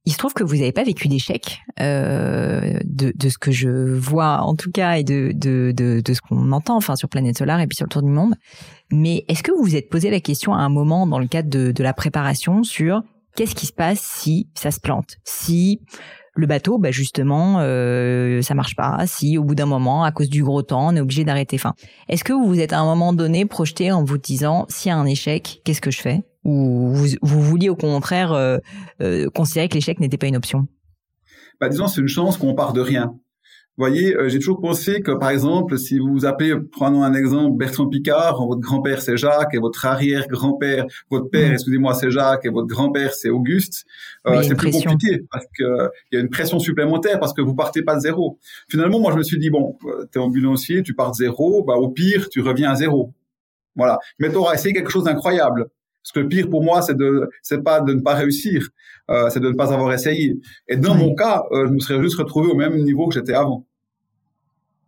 [0.07, 3.68] Il se trouve que vous n'avez pas vécu d'échec euh, de, de, ce que je
[3.68, 7.38] vois en tout cas et de, de, de, de ce qu'on entend enfin sur Planète
[7.38, 8.34] Solaire et puis sur le tour du monde.
[8.90, 11.49] Mais est-ce que vous vous êtes posé la question à un moment dans le cadre
[11.49, 13.03] de, de la préparation sur
[13.36, 15.80] qu'est-ce qui se passe si ça se plante, si
[16.36, 19.07] le bateau, bah justement, euh, ça marche pas.
[19.07, 21.57] Si au bout d'un moment, à cause du gros temps, on est obligé d'arrêter?
[21.57, 21.74] Enfin,
[22.09, 24.92] est-ce que vous vous êtes à un moment donné projeté en vous disant, s'il y
[24.92, 26.24] a un échec, qu'est-ce que je fais?
[26.44, 28.59] Ou vous, vous vouliez au contraire euh,
[29.01, 30.66] euh, considérer que l'échec n'était pas une option?
[31.61, 33.14] Bah, Disons, c'est une chance qu'on part de rien
[33.76, 37.57] voyez, euh, j'ai toujours pensé que, par exemple, si vous vous appelez, prenons un exemple,
[37.57, 41.54] Bertrand Picard, votre grand-père c'est Jacques et votre arrière-grand-père, votre père, mm.
[41.54, 43.84] excusez-moi, c'est Jacques et votre grand-père c'est Auguste,
[44.26, 47.54] euh, c'est plus compliqué parce que il y a une pression supplémentaire parce que vous
[47.54, 48.38] partez pas de zéro.
[48.68, 51.74] Finalement, moi, je me suis dit bon, euh, t'es ambulancier, tu pars de zéro, bah
[51.74, 53.12] au pire, tu reviens à zéro.
[53.74, 53.98] Voilà.
[54.18, 55.68] Mais tu auras essayé quelque chose d'incroyable.
[56.07, 58.68] Parce que le pire pour moi, c'est de, c'est pas de ne pas réussir,
[59.11, 60.38] euh, c'est de ne pas avoir essayé.
[60.68, 63.34] Et dans mon cas, euh, je me serais juste retrouvé au même niveau que j'étais
[63.34, 63.66] avant.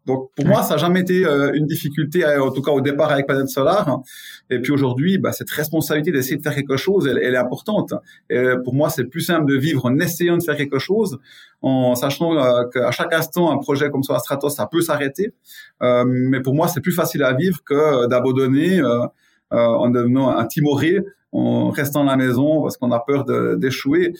[0.07, 3.11] Donc pour moi, ça n'a jamais été euh, une difficulté, en tout cas au départ
[3.11, 4.01] avec Planète Solar.
[4.49, 7.93] Et puis aujourd'hui, bah, cette responsabilité d'essayer de faire quelque chose, elle, elle est importante.
[8.31, 11.19] Et pour moi, c'est plus simple de vivre en essayant de faire quelque chose,
[11.63, 12.31] en sachant
[12.71, 15.35] qu'à chaque instant, un projet comme Solar Stratos, ça peut s'arrêter.
[15.83, 19.05] mais pour moi, c'est plus facile à vivre que d'abandonner euh,
[19.51, 21.01] en devenant un timoré,
[21.33, 23.25] en restant à la maison parce qu'on a peur
[23.57, 24.15] d'échouer.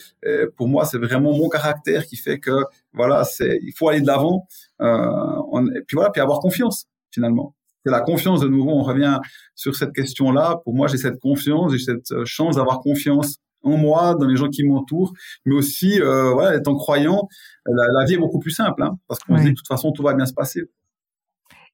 [0.55, 4.07] Pour moi, c'est vraiment mon caractère qui fait que voilà, c'est il faut aller de
[4.07, 4.47] l'avant.
[4.81, 7.55] Euh, et puis voilà, puis avoir confiance finalement.
[7.85, 8.71] C'est la confiance de nouveau.
[8.71, 9.19] On revient
[9.55, 10.61] sur cette question-là.
[10.63, 14.47] Pour moi, j'ai cette confiance, j'ai cette chance d'avoir confiance en moi, dans les gens
[14.47, 15.11] qui m'entourent,
[15.45, 17.27] mais aussi, euh, voilà, étant croyant,
[17.65, 19.91] la, la, vie est beaucoup plus simple, hein, parce qu'on se dit de toute façon
[19.91, 20.69] tout va bien se passer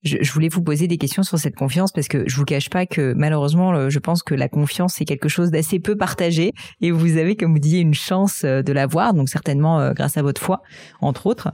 [0.06, 2.70] je, je, voulais vous poser des questions sur cette confiance parce que je vous cache
[2.70, 6.92] pas que malheureusement, je pense que la confiance c'est quelque chose d'assez peu partagé et
[6.92, 10.22] vous avez, comme vous disiez, une chance euh, de l'avoir, donc certainement euh, grâce à
[10.22, 10.62] votre foi,
[11.02, 11.52] entre autres.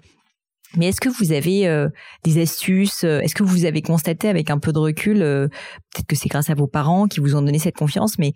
[0.78, 1.90] Mais est-ce que vous avez euh,
[2.24, 6.30] des astuces Est-ce que vous avez constaté avec un peu de recul, peut-être que c'est
[6.30, 8.32] grâce à vos parents qui vous ont donné cette confiance, mais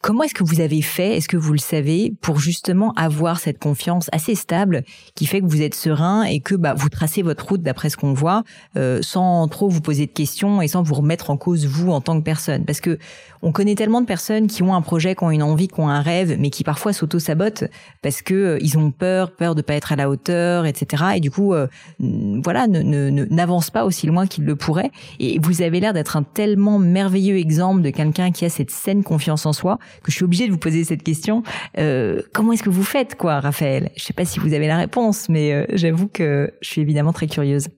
[0.00, 3.58] Comment est-ce que vous avez fait, est-ce que vous le savez, pour justement avoir cette
[3.58, 4.84] confiance assez stable
[5.16, 7.96] qui fait que vous êtes serein et que bah, vous tracez votre route d'après ce
[7.96, 8.44] qu'on voit,
[8.76, 12.00] euh, sans trop vous poser de questions et sans vous remettre en cause vous en
[12.00, 12.64] tant que personne?
[12.64, 12.96] Parce que
[13.42, 15.88] on connaît tellement de personnes qui ont un projet, qui ont une envie, qui ont
[15.88, 17.64] un rêve, mais qui parfois s'auto-sabotent
[18.00, 21.04] parce que euh, ils ont peur, peur de pas être à la hauteur, etc.
[21.16, 21.66] Et du coup, euh,
[21.98, 24.92] voilà, ne n'avancent pas aussi loin qu'ils le pourraient.
[25.18, 29.02] Et vous avez l'air d'être un tellement merveilleux exemple de quelqu'un qui a cette saine
[29.02, 31.42] confiance en soi que je suis obligée de vous poser cette question.
[31.78, 33.90] Euh, comment est-ce que vous faites, quoi, Raphaël?
[33.96, 37.12] Je sais pas si vous avez la réponse, mais euh, j'avoue que je suis évidemment
[37.12, 37.68] très curieuse.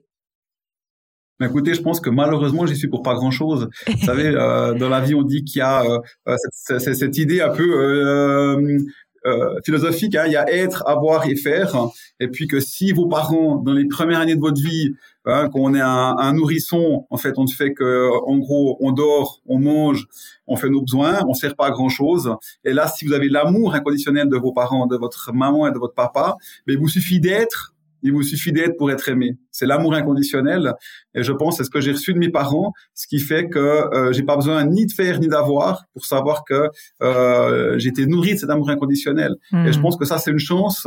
[1.42, 3.68] écoutez, je pense que malheureusement, j'y suis pour pas grand-chose.
[3.86, 5.84] Vous savez, euh, dans la vie, on dit qu'il y a
[6.26, 8.80] cette, cette, cette, idée un peu
[9.26, 11.76] euh, philosophique, hein, il y a être, avoir et faire,
[12.20, 14.94] et puis que si vos parents, dans les premières années de votre vie,
[15.26, 18.92] hein, qu'on est un, un, nourrisson, en fait, on ne fait que, en gros, on
[18.92, 20.06] dort, on mange,
[20.46, 22.34] on fait nos besoins, on sert pas à grand chose.
[22.64, 25.78] Et là, si vous avez l'amour inconditionnel de vos parents, de votre maman et de
[25.78, 29.36] votre papa, mais il vous suffit d'être il vous suffit d'être pour être aimé.
[29.50, 30.74] C'est l'amour inconditionnel.
[31.14, 33.58] Et je pense c'est ce que j'ai reçu de mes parents, ce qui fait que
[33.58, 36.68] euh, j'ai pas besoin ni de faire ni d'avoir pour savoir que
[37.02, 39.34] euh, été nourri de cet amour inconditionnel.
[39.52, 39.82] Et je hmm.
[39.82, 40.86] pense que ça c'est une chance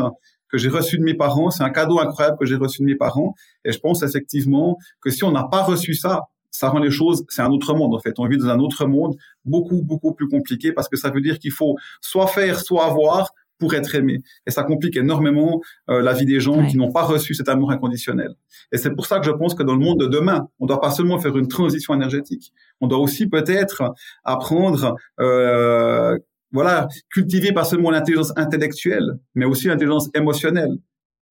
[0.54, 1.50] que j'ai reçue de mes parents.
[1.50, 3.34] C'est un cadeau incroyable que j'ai reçu de mes parents.
[3.66, 7.26] Et je pense effectivement que si on n'a pas reçu ça, ça rend les choses,
[7.30, 8.14] c'est un autre monde en fait.
[8.20, 11.40] On vit dans un autre monde beaucoup beaucoup plus compliqué parce que ça veut dire
[11.40, 14.22] qu'il faut soit faire, soit avoir pour être aimé.
[14.46, 17.72] Et ça complique énormément euh, la vie des gens qui n'ont pas reçu cet amour
[17.72, 18.36] inconditionnel.
[18.72, 20.82] Et c'est pour ça que je pense que dans le monde de demain, on doit
[20.82, 23.94] pas seulement faire une transition énergétique, on doit aussi peut-être
[24.24, 26.18] apprendre, euh,
[26.54, 30.78] voilà, cultiver pas seulement l'intelligence intellectuelle, mais aussi l'intelligence émotionnelle.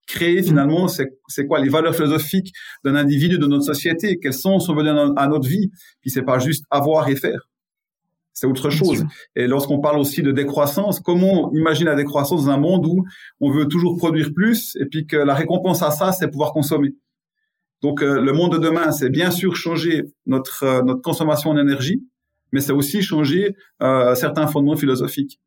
[0.07, 0.45] Créer mm.
[0.45, 2.53] finalement, c'est quoi les valeurs philosophiques
[2.85, 5.71] d'un individu de notre société, quels sens sont venus à notre vie,
[6.01, 7.49] puis c'est pas juste avoir et faire
[8.33, 9.05] c'est autre chose.
[9.37, 13.05] Et lorsqu'on parle aussi de décroissance, comment imaginer la décroissance dans un monde où
[13.41, 16.95] on veut toujours produire plus et puis que la récompense à ça, c'est pouvoir consommer?
[17.83, 22.03] Donc euh, le monde de demain, c'est bien sûr changer notre euh, notre consommation d'énergie,
[22.53, 25.41] mais c'est aussi changer euh, certains fondements philosophiques.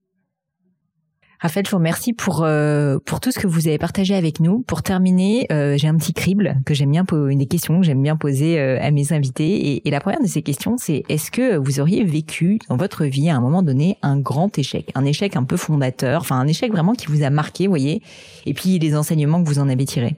[1.39, 4.61] Raphaël, je vous remercie pour euh, pour tout ce que vous avez partagé avec nous.
[4.61, 8.01] Pour terminer, euh, j'ai un petit crible que j'aime bien une des questions que j'aime
[8.01, 9.73] bien poser euh, à mes invités.
[9.73, 13.05] Et, et, la première de ces questions, c'est est-ce que vous auriez vécu dans votre
[13.05, 16.47] vie à un moment donné un grand échec, un échec un peu fondateur, enfin un
[16.47, 18.01] échec vraiment qui vous a marqué, voyez,
[18.45, 20.15] et puis les enseignements que vous en avez tirés.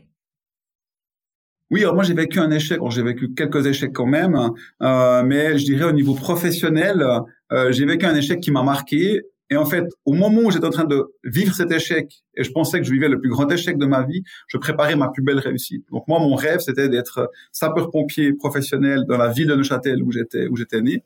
[1.70, 4.38] Oui, alors moi j'ai vécu un échec, j'ai vécu quelques échecs quand même,
[4.82, 7.06] euh, mais je dirais au niveau professionnel,
[7.52, 10.66] euh, j'ai vécu un échec qui m'a marqué et en fait, au moment où j'étais
[10.66, 13.50] en train de vivre cet échec, et je pensais que je vivais le plus grand
[13.50, 15.86] échec de ma vie, je préparais ma plus belle réussite.
[15.92, 20.48] Donc moi, mon rêve, c'était d'être sapeur-pompier professionnel dans la ville de Neuchâtel où j'étais,
[20.48, 21.04] où j'étais né.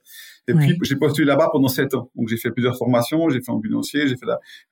[0.48, 2.10] Et puis j'ai postulé là-bas pendant sept ans.
[2.16, 4.26] Donc j'ai fait plusieurs formations, j'ai fait ambulancier, j'ai fait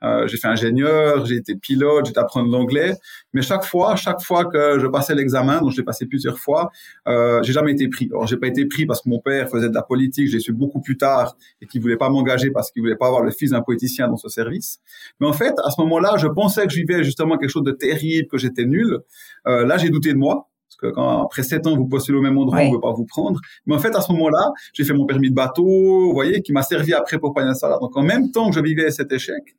[0.04, 2.96] euh, j'ai fait ingénieur, j'ai été pilote, j'ai apprendre l'anglais.
[3.34, 6.72] Mais chaque fois, chaque fois que je passais l'examen, donc je l'ai passé plusieurs fois,
[7.08, 8.10] euh, j'ai jamais été pris.
[8.12, 10.54] Alors j'ai pas été pris parce que mon père faisait de la politique, j'ai su
[10.54, 13.52] beaucoup plus tard et qu'il voulait pas m'engager parce qu'il voulait pas avoir le fils
[13.52, 14.80] d'un politicien dans ce service.
[15.20, 17.72] Mais en fait, à ce moment-là, je pensais que je vivais justement quelque chose de
[17.72, 19.00] terrible, que j'étais nul.
[19.48, 22.38] Euh, là, j'ai douté de moi que quand après sept ans vous postulez au même
[22.38, 23.40] endroit, on veut pas vous prendre.
[23.66, 26.52] Mais en fait, à ce moment-là, j'ai fait mon permis de bateau, vous voyez, qui
[26.52, 27.80] m'a servi après pour Panier Salade.
[27.82, 29.56] Donc en même temps que je vivais cet échec,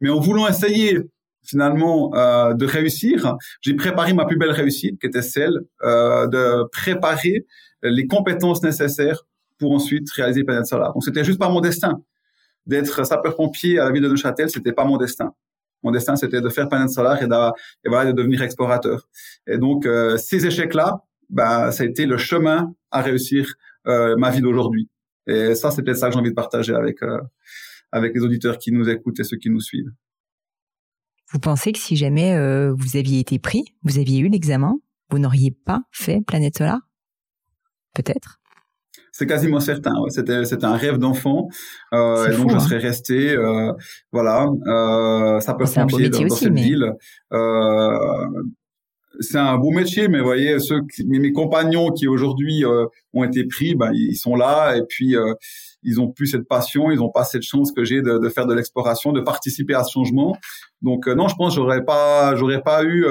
[0.00, 0.98] mais en voulant essayer
[1.44, 6.68] finalement euh, de réussir, j'ai préparé ma plus belle réussite, qui était celle euh, de
[6.70, 7.46] préparer
[7.82, 9.24] les compétences nécessaires
[9.58, 10.92] pour ensuite réaliser Planète Solar.
[10.92, 12.00] Donc c'était juste pas mon destin
[12.66, 15.34] d'être sapeur-pompier à la ville de Neuchâtel, c'était pas mon destin.
[15.82, 19.08] Mon destin, c'était de faire Planète Solar et, et voilà, de devenir explorateur.
[19.46, 23.54] Et donc, euh, ces échecs-là, bah, ça a été le chemin à réussir
[23.86, 24.88] euh, ma vie d'aujourd'hui.
[25.26, 27.20] Et ça, c'est peut-être ça que j'ai envie de partager avec euh,
[27.90, 29.90] avec les auditeurs qui nous écoutent et ceux qui nous suivent.
[31.30, 34.74] Vous pensez que si jamais euh, vous aviez été pris, vous aviez eu l'examen,
[35.10, 36.80] vous n'auriez pas fait Planète Solar
[37.94, 38.41] Peut-être?
[39.12, 39.92] C'est quasiment certain.
[40.00, 40.10] Ouais.
[40.10, 41.48] C'était c'était un rêve d'enfant.
[41.92, 42.60] Euh, et donc je hein.
[42.60, 43.72] serais resté, euh,
[44.10, 46.92] voilà, euh, ça peut dans, dans cette ville.
[47.32, 47.98] Euh,
[49.20, 53.44] c'est un beau métier, mais vous voyez, ceux mes, compagnons qui aujourd'hui euh, ont été
[53.46, 55.34] pris, ben, ils sont là et puis euh,
[55.82, 58.46] ils ont plus cette passion, ils ont pas cette chance que j'ai de, de, faire
[58.46, 60.36] de l'exploration, de participer à ce changement.
[60.80, 63.04] Donc euh, non, je pense j'aurais pas, j'aurais pas eu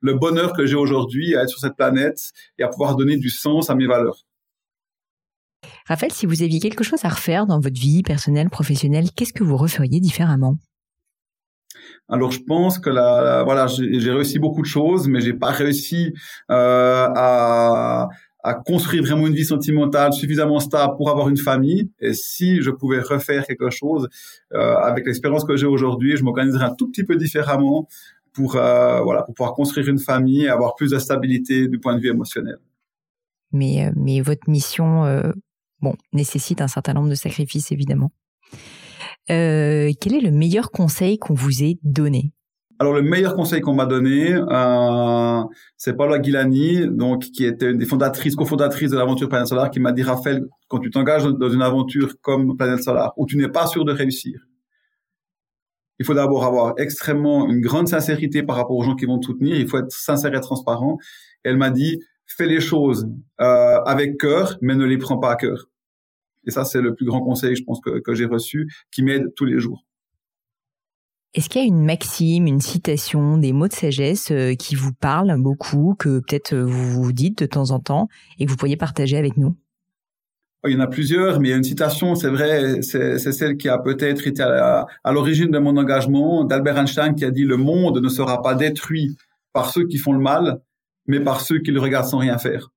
[0.00, 2.18] le bonheur que j'ai aujourd'hui à être sur cette planète
[2.58, 4.24] et à pouvoir donner du sens à mes valeurs.
[5.86, 9.44] Raphaël, si vous aviez quelque chose à refaire dans votre vie personnelle, professionnelle, qu'est-ce que
[9.44, 10.56] vous referiez différemment?
[12.08, 16.12] Alors je pense que là, voilà, j'ai réussi beaucoup de choses, mais j'ai pas réussi
[16.50, 18.08] euh, à,
[18.42, 21.90] à construire vraiment une vie sentimentale suffisamment stable pour avoir une famille.
[22.00, 24.08] Et si je pouvais refaire quelque chose
[24.52, 27.88] euh, avec l'expérience que j'ai aujourd'hui, je m'organiserais un tout petit peu différemment
[28.32, 31.94] pour euh, voilà pour pouvoir construire une famille et avoir plus de stabilité du point
[31.94, 32.58] de vue émotionnel.
[33.52, 35.04] Mais mais votre mission
[35.80, 38.12] bon, nécessite un certain nombre de sacrifices, évidemment.
[39.30, 42.32] Euh, quel est le meilleur conseil qu'on vous ait donné?
[42.80, 45.42] Alors le meilleur conseil qu'on m'a donné, euh,
[45.76, 49.80] c'est Paula Guilani, donc qui était une des fondatrices, cofondatrices de l'aventure Planète Solar, qui
[49.80, 53.48] m'a dit Raphaël, quand tu t'engages dans une aventure comme Planète Solar, où tu n'es
[53.48, 54.40] pas sûr de réussir,
[55.98, 59.26] Il faut d'abord avoir extrêmement une grande sincérité par rapport aux gens qui vont te
[59.26, 59.56] soutenir.
[59.56, 60.96] Il faut être sincère et transparent.
[61.44, 62.00] elle m'a dit,
[62.36, 63.08] fais les choses
[63.40, 65.68] euh, avec cœur, mais ne les prends pas à cœur.
[66.46, 69.34] Et ça, c'est le plus grand conseil, je pense, que, que j'ai reçu, qui m'aide
[69.36, 69.84] tous les jours.
[71.32, 74.92] Est-ce qu'il y a une maxime, une citation, des mots de sagesse euh, qui vous
[74.92, 78.08] parlent beaucoup, que peut-être euh, vous vous dites de temps en temps
[78.38, 79.56] et que vous pourriez partager avec nous?
[80.64, 83.18] Oh, il y en a plusieurs, mais il y a une citation, c'est vrai, c'est
[83.18, 87.44] celle qui a peut-être été à, l'origine de mon engagement, d'Albert Einstein, qui a dit
[87.44, 89.16] «Le monde ne sera pas détruit
[89.52, 90.60] par ceux qui font le mal,
[91.10, 92.70] mais par ceux qui le regardent sans rien faire».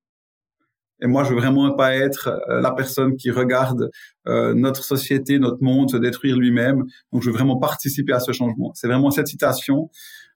[1.04, 3.92] Et moi, je veux vraiment pas être euh, la personne qui regarde
[4.28, 6.86] euh, notre société, notre monde se détruire lui-même.
[7.12, 8.72] Donc, je veux vraiment participer à ce changement.
[8.74, 9.90] C'est vraiment cette citation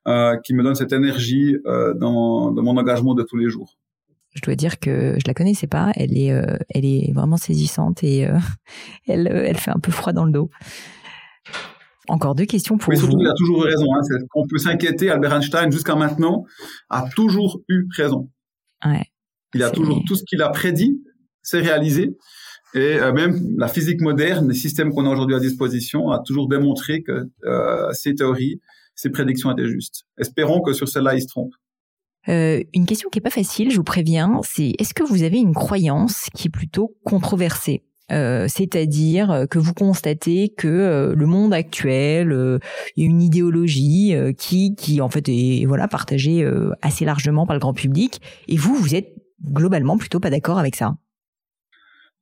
[0.09, 3.77] euh, qui me donne cette énergie dans, dans, mon engagement de tous les jours.
[4.35, 5.91] Je dois dire que je la connaissais pas.
[5.95, 6.33] Elle est,
[6.69, 8.27] elle est vraiment saisissante et
[9.07, 10.49] elle, elle fait un peu froid dans le dos.
[12.07, 13.23] Encore deux questions pour Mais surtout, vous.
[13.23, 13.85] il a toujours eu raison.
[13.93, 14.17] Hein.
[14.35, 15.09] On peut s'inquiéter.
[15.09, 16.45] Albert Einstein, jusqu'à maintenant,
[16.89, 18.29] a toujours eu raison.
[18.85, 19.05] Ouais.
[19.53, 21.01] Il a toujours tout ce qu'il a prédit,
[21.41, 22.15] c'est réalisé.
[22.73, 26.47] Et euh, même la physique moderne, les systèmes qu'on a aujourd'hui à disposition, a toujours
[26.47, 28.59] démontré que euh, ces théories,
[28.93, 30.03] ces prédictions étaient justes.
[30.17, 31.53] Espérons que sur celle-là, il se trompe.
[32.27, 35.37] Euh, une question qui est pas facile, je vous préviens, c'est est-ce que vous avez
[35.37, 37.83] une croyance qui est plutôt controversée?
[38.11, 42.59] Euh, c'est-à-dire que vous constatez que le monde actuel,
[43.03, 46.47] y a une idéologie qui, qui en fait est voilà partagée
[46.81, 50.75] assez largement par le grand public, et vous, vous êtes globalement plutôt pas d'accord avec
[50.75, 50.95] ça.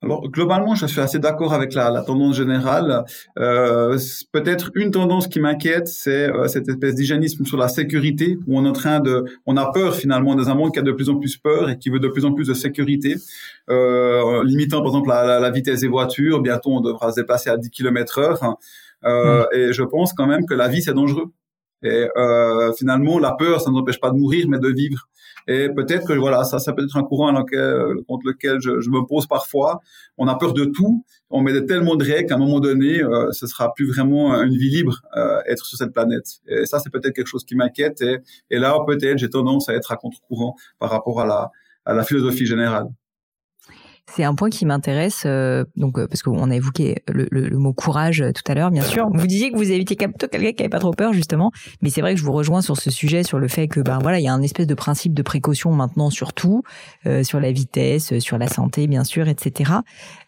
[0.06, 3.06] Alors globalement, je suis assez d'accord avec la, la, tendance générale.
[3.40, 3.98] Euh,
[4.32, 8.66] Peut-être une tendance qui m'inquiète, c'est euh, cette espèce d'hygiénisme sur la sécurité, où on
[8.66, 11.10] est en train de, on a peur finalement dans un monde qui a de plus
[11.10, 13.16] en plus peur et qui veut de plus en plus de sécurité,
[13.72, 16.40] euh, limitant par exemple la, la, vitesse des voitures.
[16.40, 18.58] Bientôt, on devra se déplacer à 10 km heure.
[19.06, 19.46] Euh, mmh.
[19.56, 21.32] Et je pense quand même que la vie c'est dangereux.
[21.84, 25.08] Et euh, finalement, la peur, ça ne nous empêche pas de mourir, mais de vivre.
[25.48, 27.34] Et peut-être que voilà, ça, ça peut être un courant
[28.08, 29.82] contre lequel je, je, me pose parfois.
[30.18, 31.06] On a peur de tout.
[31.30, 34.58] On met tellement de règles qu'à un moment donné, euh, ce sera plus vraiment une
[34.58, 36.26] vie libre euh, être sur cette planète.
[36.48, 38.02] Et ça, c'est peut-être quelque chose qui m'inquiète.
[38.02, 38.18] Et,
[38.50, 41.52] et, là, peut-être, j'ai tendance à être à contre-courant par rapport à la,
[41.86, 42.88] à la philosophie générale.
[44.14, 47.58] C'est un point qui m'intéresse, euh, donc euh, parce qu'on a évoqué le, le, le,
[47.58, 49.10] mot courage euh, tout à l'heure, bien sûr.
[49.12, 51.52] Vous disiez que vous évitiez plutôt quelqu'un qui avait pas trop peur, justement,
[51.82, 53.98] mais c'est vrai que je vous rejoins sur ce sujet, sur le fait que ben
[54.00, 56.62] voilà, il y a un espèce de principe de précaution maintenant sur tout,
[57.08, 59.72] euh, sur la vitesse, sur la santé, bien sûr, etc.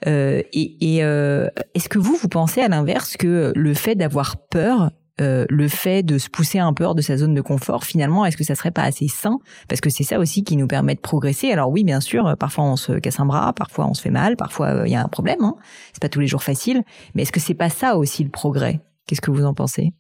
[0.05, 5.45] et, et est-ce que vous, vous pensez à l'inverse que le fait d'avoir peur euh,
[5.49, 8.38] le fait de se pousser un peu hors de sa zone de confort, finalement, est-ce
[8.38, 9.39] que ça serait pas assez sain?
[9.68, 11.51] Parce que c'est ça aussi qui nous permet de progresser.
[11.51, 14.36] Alors oui, bien sûr, parfois on se casse un bras, parfois on se fait mal,
[14.38, 15.41] parfois euh, il y a un problème.
[15.41, 15.55] Hein.
[15.93, 16.84] C'est pas tous les jours facile.
[17.15, 18.82] Mais est-ce que c'est pas ça aussi le progrès?
[19.07, 19.93] Qu'est-ce que vous en pensez?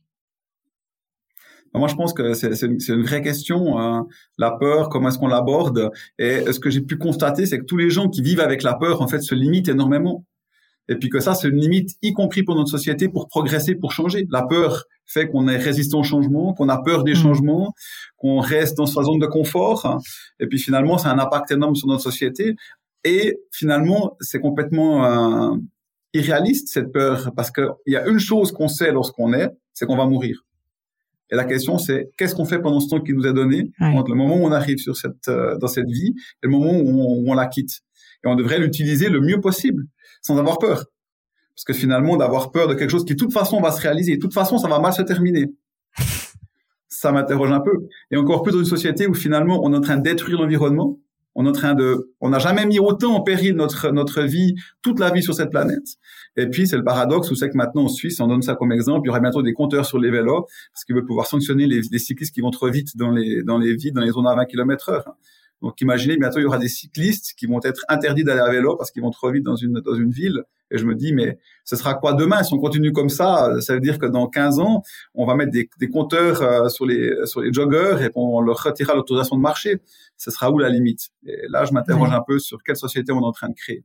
[1.73, 3.77] Moi, je pense que c'est une, une, vraie question.
[3.77, 4.07] Hein.
[4.37, 5.91] La peur, comment est-ce qu'on l'aborde?
[6.17, 8.73] Et ce que j'ai pu constater, c'est que tous les gens qui vivent avec la
[8.73, 10.25] peur, en fait, se limitent énormément.
[10.89, 13.91] Et puis que ça, c'est une limite, y compris pour notre société, pour progresser, pour
[13.91, 14.25] changer.
[14.31, 17.15] La peur fait qu'on est résistant au changement, qu'on a peur des mmh.
[17.15, 17.73] changements,
[18.17, 19.99] qu'on reste dans sa zone de confort.
[20.39, 22.55] Et puis finalement, c'est un impact énorme sur notre société.
[23.03, 25.55] Et finalement, c'est complètement euh,
[26.13, 29.97] irréaliste cette peur, parce qu'il y a une chose qu'on sait lorsqu'on est, c'est qu'on
[29.97, 30.43] va mourir.
[31.29, 34.11] Et la question, c'est qu'est-ce qu'on fait pendant ce temps qui nous est donné entre
[34.11, 36.89] le moment où on arrive sur cette, euh, dans cette vie et le moment où
[36.89, 37.81] on, où on la quitte.
[38.23, 39.83] Et on devrait l'utiliser le mieux possible
[40.21, 40.85] sans avoir peur.
[41.57, 44.15] Parce que finalement, d'avoir peur de quelque chose qui, de toute façon, va se réaliser,
[44.15, 45.51] de toute façon, ça va mal se terminer.
[46.87, 47.87] Ça m'interroge un peu.
[48.11, 50.99] Et encore plus dans une société où finalement, on est en train de détruire l'environnement.
[51.33, 54.55] On est en train de, on n'a jamais mis autant en péril notre, notre vie,
[54.81, 55.97] toute la vie sur cette planète.
[56.35, 58.71] Et puis, c'est le paradoxe où c'est que maintenant, en Suisse, on donne ça comme
[58.71, 61.65] exemple, il y aura bientôt des compteurs sur les vélos, parce qu'ils veulent pouvoir sanctionner
[61.67, 64.27] les, les, cyclistes qui vont trop vite dans les, dans les villes, dans les zones
[64.27, 65.15] à 20 km heure.
[65.61, 68.75] Donc imaginez, bientôt il y aura des cyclistes qui vont être interdits d'aller à vélo
[68.75, 70.43] parce qu'ils vont trop vite dans une dans une ville.
[70.69, 72.43] Et je me dis, mais ce sera quoi demain?
[72.43, 74.83] Si on continue comme ça, ça veut dire que dans 15 ans,
[75.15, 78.61] on va mettre des, des compteurs euh, sur les sur les joggeurs et on leur
[78.61, 79.81] retirera l'autorisation de marcher.
[80.17, 81.09] Ce sera où la limite?
[81.25, 83.83] Et là, je m'interroge un peu sur quelle société on est en train de créer.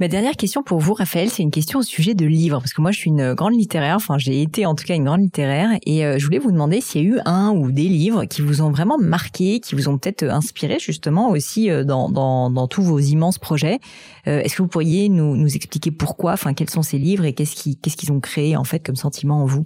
[0.00, 2.80] Ma dernière question pour vous, Raphaël, c'est une question au sujet de livres, parce que
[2.80, 5.70] moi je suis une grande littéraire, enfin j'ai été en tout cas une grande littéraire,
[5.84, 8.40] et euh, je voulais vous demander s'il y a eu un ou des livres qui
[8.40, 12.68] vous ont vraiment marqué, qui vous ont peut-être inspiré justement aussi euh, dans, dans, dans,
[12.68, 13.80] tous vos immenses projets.
[14.28, 17.32] Euh, est-ce que vous pourriez nous, nous expliquer pourquoi, enfin quels sont ces livres et
[17.32, 19.64] qu'est-ce qu'ils ont créé en fait comme sentiment en vous?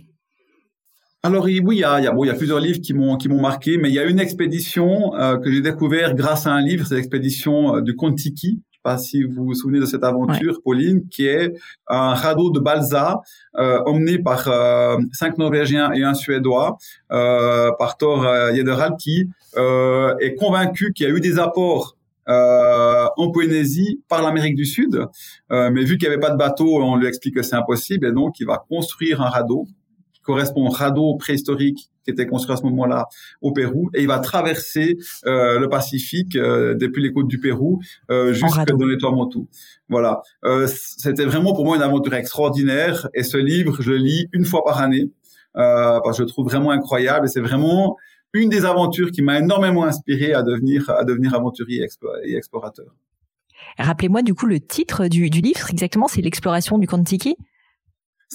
[1.23, 3.99] Alors oui, il y a, plusieurs livres qui m'ont qui m'ont marqué, mais il y
[3.99, 5.11] a une expédition
[5.45, 9.55] que j'ai découvert grâce à un livre, c'est l'expédition du Kontiki pas si vous vous
[9.55, 11.55] souvenez de cette aventure, Pauline, qui est
[11.89, 13.21] un radeau de balsa
[13.59, 16.79] euh, emmené par euh, cinq Norvégiens et un Suédois,
[17.11, 24.01] euh, par Thor Yederal, qui est convaincu qu'il y a eu des apports en Polynésie
[24.09, 25.07] par l'Amérique du Sud,
[25.51, 28.13] mais vu qu'il n'y avait pas de bateau, on lui explique que c'est impossible, et
[28.13, 29.67] donc il va construire un radeau
[30.23, 33.07] correspond au radeau préhistorique qui était construit à ce moment-là
[33.43, 37.81] au Pérou, et il va traverser euh, le Pacifique euh, depuis les côtes du Pérou
[38.11, 39.47] euh, jusqu'à dans les Tuamotu.
[39.89, 44.29] Voilà, euh, c'était vraiment pour moi une aventure extraordinaire, et ce livre, je le lis
[44.33, 45.13] une fois par année
[45.57, 47.97] euh, parce que je le trouve vraiment incroyable, et c'est vraiment
[48.33, 51.87] une des aventures qui m'a énormément inspiré à devenir à devenir aventurier
[52.25, 52.87] et explorateur.
[53.79, 57.37] Rappelez-moi du coup le titre du, du livre exactement, c'est l'exploration du Kontiki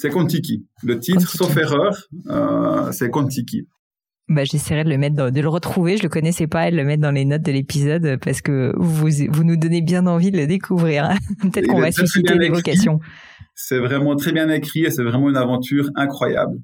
[0.00, 0.64] c'est Kontiki.
[0.84, 1.96] Le titre, sauf erreur,
[2.28, 3.66] euh, c'est Kontiki.
[4.28, 5.96] Bah, j'essaierai de le mettre, de le retrouver.
[5.96, 8.72] Je le connaissais pas et de le mettre dans les notes de l'épisode parce que
[8.76, 11.08] vous, vous nous donnez bien envie de le découvrir.
[11.42, 13.00] Peut-être qu'on va susciter des vocations.
[13.54, 16.58] C'est vraiment très bien écrit et c'est vraiment une aventure incroyable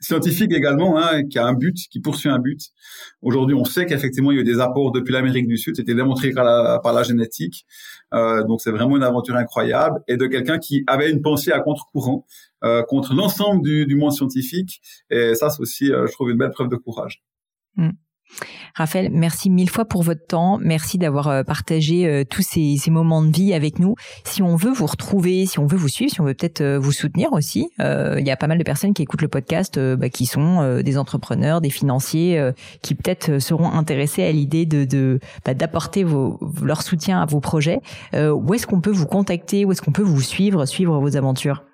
[0.00, 2.60] scientifique également, hein, qui a un but, qui poursuit un but.
[3.20, 5.94] Aujourd'hui, on sait qu'effectivement, il y a eu des apports depuis l'Amérique du Sud, c'était
[5.94, 7.66] démontré par la, par la génétique.
[8.14, 11.60] Euh, donc, c'est vraiment une aventure incroyable et de quelqu'un qui avait une pensée à
[11.60, 12.24] contre-courant
[12.64, 14.80] euh, contre l'ensemble du, du, monde scientifique.
[15.10, 17.22] Et ça, c'est aussi, euh, je trouve, une belle preuve de courage.
[17.76, 17.90] Mm.
[18.74, 20.58] Raphaël, merci mille fois pour votre temps.
[20.58, 23.96] Merci d'avoir euh, partagé euh, tous ces, moments de vie avec nous.
[24.24, 26.78] Si on veut vous retrouver, si on veut vous suivre, si on veut peut-être euh,
[26.78, 30.08] vous soutenir aussi, il y a pas mal de personnes qui écoutent le podcast, bah,
[30.08, 32.52] qui sont des entrepreneurs, des financiers,
[32.82, 36.04] qui peut-être seront intéressés à l'idée de, bah, d'apporter
[36.62, 37.80] leur soutien à vos projets.
[38.14, 39.64] où est-ce qu'on peut vous contacter?
[39.64, 41.67] Où est-ce qu'on peut vous suivre, suivre vos aventures?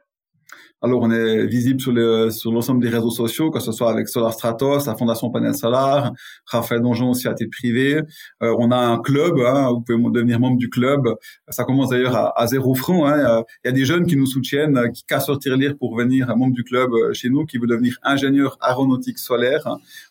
[0.85, 4.07] Alors, on est visible sur, le, sur l'ensemble des réseaux sociaux, que ce soit avec
[4.07, 6.12] Solar Stratos, la Fondation Panel Solar,
[6.45, 8.03] Raphaël Donjon aussi à titre privé.
[8.43, 11.09] Euh, on a un club, hein, vous pouvez devenir membre du club.
[11.49, 13.07] Ça commence d'ailleurs à, zéro franc.
[13.07, 13.45] Hein.
[13.64, 16.53] Il y a des jeunes qui nous soutiennent, qui cassent leur tirelire pour venir membre
[16.53, 19.64] du club euh, chez nous, qui veulent devenir ingénieur aéronautique solaire.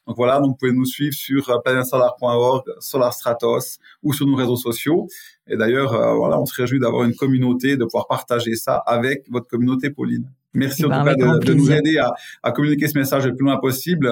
[0.07, 4.35] Donc voilà, donc vous pouvez nous suivre sur euh, planetsolar.org, Solar Stratos ou sur nos
[4.35, 5.05] réseaux sociaux.
[5.45, 9.47] Et d'ailleurs, voilà, on se réjouit d'avoir une communauté, de pouvoir partager ça avec votre
[9.47, 10.31] communauté, Pauline.
[10.53, 13.45] Merci en ben, tout cas de, nous aider à, à, communiquer ce message le plus
[13.45, 14.07] loin possible,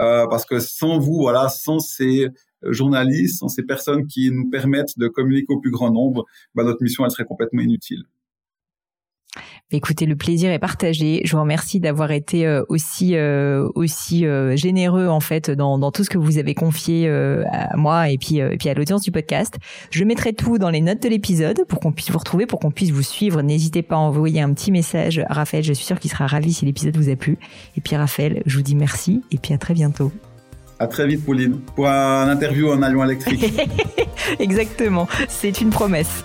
[0.00, 2.28] euh, parce que sans vous, voilà, sans ces
[2.62, 6.24] journalistes, sans ces personnes qui nous permettent de communiquer au plus grand nombre,
[6.54, 8.04] ben, notre mission elle serait complètement inutile.
[9.74, 11.22] Écoutez, le plaisir est partagé.
[11.24, 15.90] Je vous remercie d'avoir été euh, aussi euh, aussi euh, généreux en fait dans, dans
[15.90, 19.10] tout ce que vous avez confié à moi et puis et puis à l'audience du
[19.10, 19.56] podcast.
[19.90, 22.70] Je mettrai tout dans les notes de l'épisode pour qu'on puisse vous retrouver, pour qu'on
[22.70, 23.40] puisse vous suivre.
[23.42, 25.64] N'hésitez pas à envoyer un petit message à Raphaël.
[25.64, 27.38] Je suis sûre qu'il sera ravi si l'épisode vous a plu.
[27.76, 30.12] Et puis Raphaël, je vous dis merci et puis à très bientôt.
[30.78, 33.52] À très vite, Pauline, pour un interview en avion électrique.
[34.38, 36.24] Exactement, c'est une promesse.